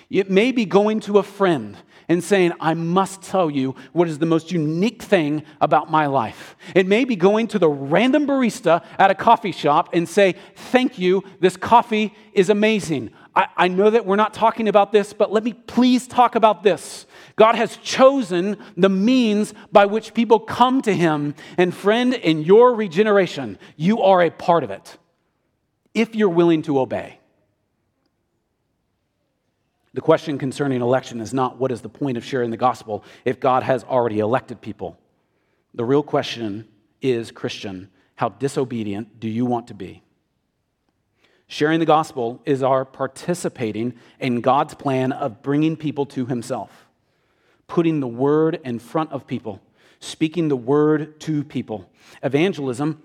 [0.10, 1.76] It may be going to a friend
[2.08, 6.56] and saying, I must tell you what is the most unique thing about my life.
[6.74, 10.98] It may be going to the random barista at a coffee shop and say, Thank
[10.98, 13.10] you, this coffee is amazing.
[13.36, 16.64] I, I know that we're not talking about this, but let me please talk about
[16.64, 17.07] this.
[17.38, 21.36] God has chosen the means by which people come to Him.
[21.58, 24.98] And friend, in your regeneration, you are a part of it
[25.94, 27.20] if you're willing to obey.
[29.94, 33.40] The question concerning election is not what is the point of sharing the gospel if
[33.40, 34.98] God has already elected people.
[35.76, 36.68] The real question
[37.02, 40.04] is, Christian, how disobedient do you want to be?
[41.48, 46.87] Sharing the gospel is our participating in God's plan of bringing people to Himself
[47.68, 49.62] putting the word in front of people,
[50.00, 51.90] speaking the word to people.
[52.24, 53.04] Evangelism,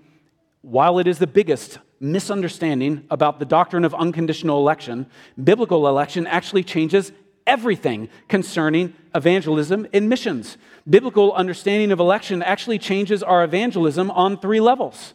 [0.61, 5.05] while it is the biggest misunderstanding about the doctrine of unconditional election,
[5.41, 7.11] biblical election actually changes
[7.45, 10.57] everything concerning evangelism and missions.
[10.89, 15.13] Biblical understanding of election actually changes our evangelism on three levels.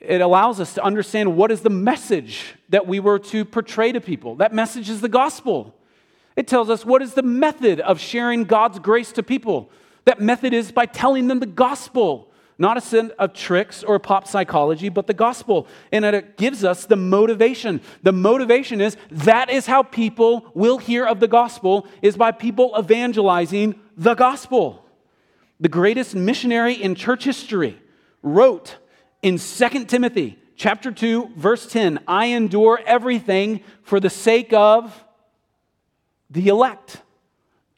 [0.00, 4.00] It allows us to understand what is the message that we were to portray to
[4.00, 4.36] people.
[4.36, 5.74] That message is the gospel.
[6.40, 9.70] It tells us what is the method of sharing God's grace to people.
[10.06, 14.26] That method is by telling them the gospel not a set of tricks or pop
[14.26, 15.66] psychology, but the gospel.
[15.92, 17.82] And it gives us the motivation.
[18.02, 22.74] The motivation is that is how people will hear of the gospel, is by people
[22.78, 24.86] evangelizing the gospel.
[25.58, 27.78] The greatest missionary in church history
[28.22, 28.78] wrote
[29.20, 35.04] in 2 Timothy chapter 2 verse 10, I endure everything for the sake of
[36.30, 37.02] the elect.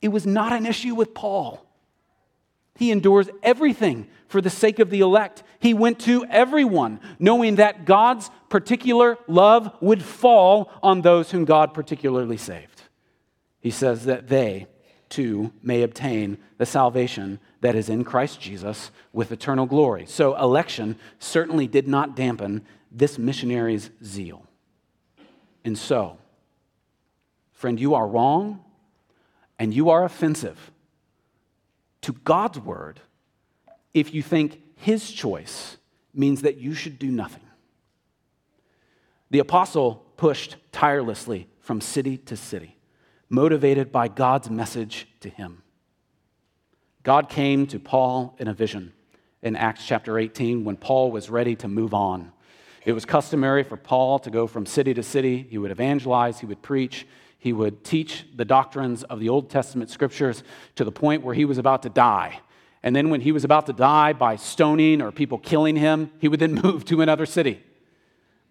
[0.00, 1.64] It was not an issue with Paul.
[2.76, 5.42] He endures everything for the sake of the elect.
[5.60, 11.74] He went to everyone, knowing that God's particular love would fall on those whom God
[11.74, 12.82] particularly saved.
[13.60, 14.66] He says that they
[15.08, 20.06] too may obtain the salvation that is in Christ Jesus with eternal glory.
[20.06, 24.46] So, election certainly did not dampen this missionary's zeal.
[25.64, 26.18] And so,
[27.62, 28.60] friend, you are wrong
[29.56, 30.72] and you are offensive
[32.00, 32.98] to God's word
[33.94, 35.76] if you think his choice
[36.12, 37.44] means that you should do nothing.
[39.30, 42.78] The apostle pushed tirelessly from city to city,
[43.28, 45.62] motivated by God's message to him.
[47.04, 48.92] God came to Paul in a vision
[49.40, 52.32] in Acts chapter 18 when Paul was ready to move on.
[52.84, 55.46] It was customary for Paul to go from city to city.
[55.48, 57.06] He would evangelize, he would preach,
[57.42, 60.44] he would teach the doctrines of the Old Testament scriptures
[60.76, 62.38] to the point where he was about to die.
[62.84, 66.28] And then, when he was about to die by stoning or people killing him, he
[66.28, 67.60] would then move to another city.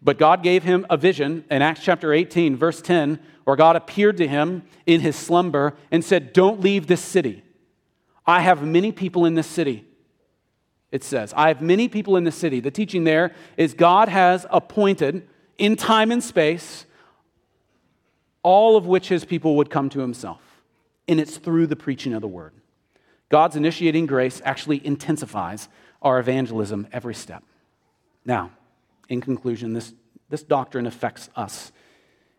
[0.01, 4.17] But God gave him a vision in Acts chapter 18, verse 10, where God appeared
[4.17, 7.45] to him in his slumber and said, Don't leave this city.
[8.25, 9.85] I have many people in this city.
[10.91, 12.59] It says, I have many people in the city.
[12.59, 15.25] The teaching there is God has appointed
[15.57, 16.85] in time and space
[18.43, 20.41] all of which his people would come to himself.
[21.07, 22.53] And it's through the preaching of the word.
[23.29, 25.69] God's initiating grace actually intensifies
[26.01, 27.43] our evangelism every step.
[28.25, 28.51] Now,
[29.09, 29.93] in conclusion, this,
[30.29, 31.71] this doctrine affects us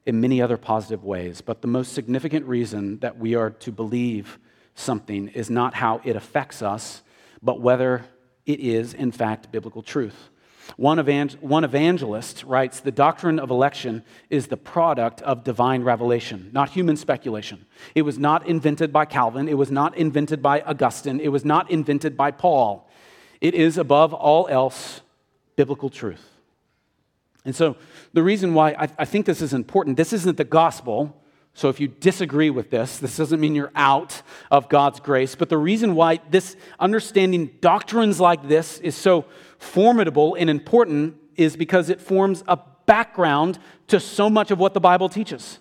[0.04, 4.38] in many other positive ways, but the most significant reason that we are to believe
[4.74, 7.02] something is not how it affects us,
[7.42, 8.04] but whether
[8.46, 10.30] it is, in fact, biblical truth.
[10.76, 16.50] One, evangel- one evangelist writes The doctrine of election is the product of divine revelation,
[16.52, 17.66] not human speculation.
[17.94, 19.48] It was not invented by Calvin.
[19.48, 21.20] It was not invented by Augustine.
[21.20, 22.88] It was not invented by Paul.
[23.40, 25.00] It is, above all else,
[25.56, 26.24] biblical truth.
[27.44, 27.76] And so,
[28.12, 31.18] the reason why I, I think this is important, this isn't the gospel.
[31.54, 35.34] So, if you disagree with this, this doesn't mean you're out of God's grace.
[35.34, 39.26] But the reason why this understanding doctrines like this is so
[39.62, 44.80] formidable and important is because it forms a background to so much of what the
[44.80, 45.58] Bible teaches.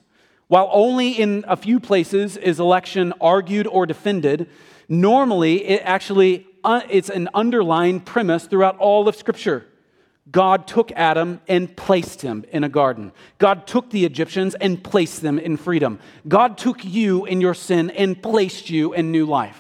[0.47, 4.49] While only in a few places is election argued or defended,
[4.89, 9.65] normally it actually uh, it's an underlying premise throughout all of Scripture.
[10.29, 13.11] God took Adam and placed him in a garden.
[13.37, 15.99] God took the Egyptians and placed them in freedom.
[16.27, 19.59] God took you in your sin and placed you in new life.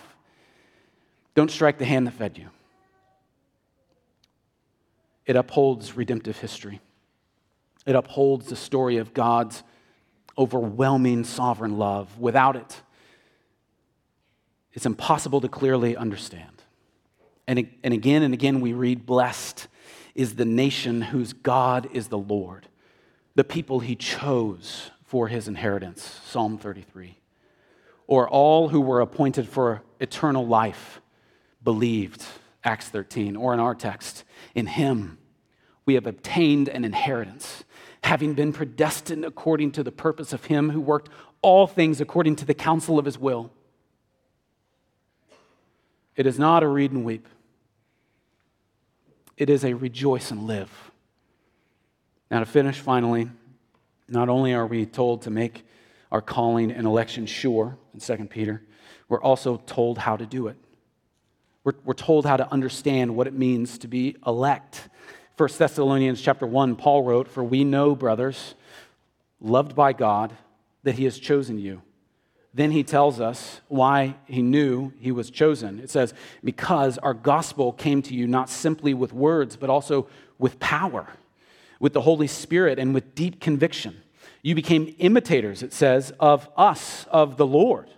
[1.33, 2.49] Don't strike the hand that fed you.
[5.25, 6.81] It upholds redemptive history.
[7.85, 9.63] It upholds the story of God's
[10.37, 12.19] overwhelming sovereign love.
[12.19, 12.81] Without it,
[14.73, 16.63] it's impossible to clearly understand.
[17.47, 19.67] And, and again and again, we read, Blessed
[20.15, 22.67] is the nation whose God is the Lord,
[23.35, 26.19] the people he chose for his inheritance.
[26.25, 27.17] Psalm 33.
[28.07, 31.01] Or all who were appointed for eternal life
[31.63, 32.23] believed.
[32.63, 33.35] Acts 13.
[33.35, 34.23] Or in our text,
[34.55, 35.17] in him
[35.85, 37.63] we have obtained an inheritance,
[38.03, 41.09] having been predestined according to the purpose of him who worked
[41.41, 43.51] all things according to the counsel of his will.
[46.15, 47.27] It is not a read and weep,
[49.37, 50.91] it is a rejoice and live.
[52.29, 53.29] Now, to finish finally,
[54.07, 55.65] not only are we told to make
[56.11, 58.61] our calling and election sure in 2 Peter,
[59.09, 60.57] we're also told how to do it.
[61.63, 64.89] We're, we're told how to understand what it means to be elect
[65.41, 68.53] 1 Thessalonians chapter 1, Paul wrote, For we know, brothers,
[69.39, 70.37] loved by God,
[70.83, 71.81] that he has chosen you.
[72.53, 75.79] Then he tells us why he knew he was chosen.
[75.79, 80.07] It says, Because our gospel came to you not simply with words, but also
[80.37, 81.07] with power,
[81.79, 83.99] with the Holy Spirit, and with deep conviction.
[84.43, 87.89] You became imitators, it says, of us, of the Lord.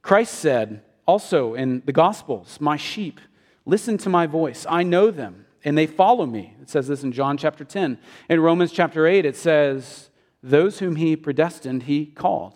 [0.00, 3.20] Christ said also in the Gospels, My sheep
[3.64, 4.66] listen to my voice.
[4.68, 6.54] I know them, and they follow me.
[6.62, 7.98] It says this in John chapter 10.
[8.28, 10.10] In Romans chapter 8, it says,
[10.42, 12.54] Those whom he predestined, he called.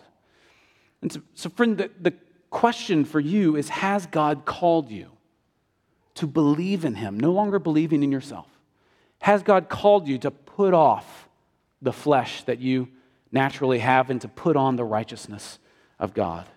[1.01, 2.13] And so, so friend, the, the
[2.49, 5.09] question for you is Has God called you
[6.15, 8.47] to believe in him, no longer believing in yourself?
[9.21, 11.27] Has God called you to put off
[11.81, 12.87] the flesh that you
[13.31, 15.57] naturally have and to put on the righteousness
[15.99, 16.47] of God?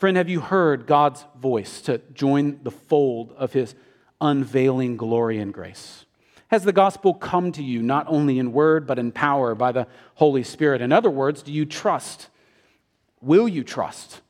[0.00, 3.74] Friend, have you heard God's voice to join the fold of his
[4.18, 6.06] unveiling glory and grace?
[6.48, 9.86] Has the gospel come to you not only in word, but in power by the
[10.14, 10.80] Holy Spirit?
[10.80, 12.28] In other words, do you trust?
[13.20, 14.22] Will you trust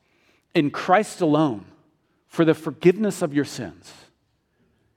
[0.53, 1.63] in Christ alone
[2.27, 3.93] for the forgiveness of your sins?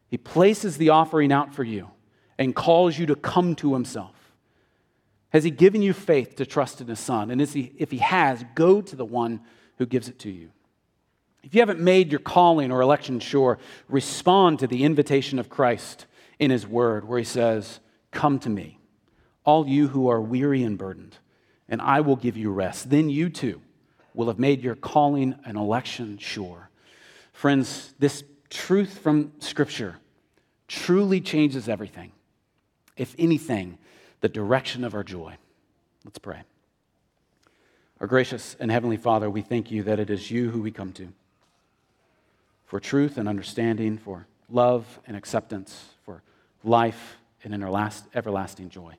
[0.09, 1.89] He places the offering out for you
[2.37, 4.33] and calls you to come to himself.
[5.29, 7.31] Has he given you faith to trust in his son?
[7.31, 9.41] And he, if he has, go to the one
[9.79, 10.51] who gives it to you.
[11.45, 16.07] If you haven't made your calling or election sure, respond to the invitation of Christ
[16.39, 17.81] in His Word, where He says,
[18.11, 18.79] Come to me,
[19.45, 21.19] all you who are weary and burdened,
[21.69, 22.89] and I will give you rest.
[22.89, 23.61] Then you too
[24.15, 26.71] will have made your calling and election sure.
[27.33, 29.97] Friends, this truth from Scripture
[30.67, 32.13] truly changes everything.
[32.97, 33.77] If anything,
[34.21, 35.37] the direction of our joy.
[36.05, 36.43] Let's pray.
[38.01, 40.93] Our gracious and heavenly Father, we thank you that it is you who we come
[40.93, 41.13] to
[42.67, 46.23] for truth and understanding, for love and acceptance, for
[46.63, 47.55] life and
[48.15, 48.95] everlasting joy.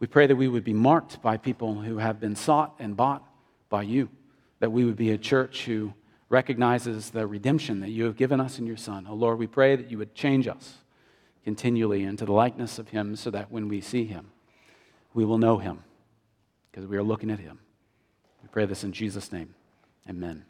[0.00, 3.22] We pray that we would be marked by people who have been sought and bought
[3.68, 4.08] by you,
[4.60, 5.94] that we would be a church who
[6.28, 9.06] recognizes the redemption that you have given us in your Son.
[9.08, 10.78] Oh Lord, we pray that you would change us
[11.44, 14.30] continually into the likeness of Him so that when we see Him,
[15.14, 15.84] we will know Him
[16.70, 17.58] because we are looking at Him.
[18.42, 19.54] We pray this in Jesus' name.
[20.08, 20.44] Amen.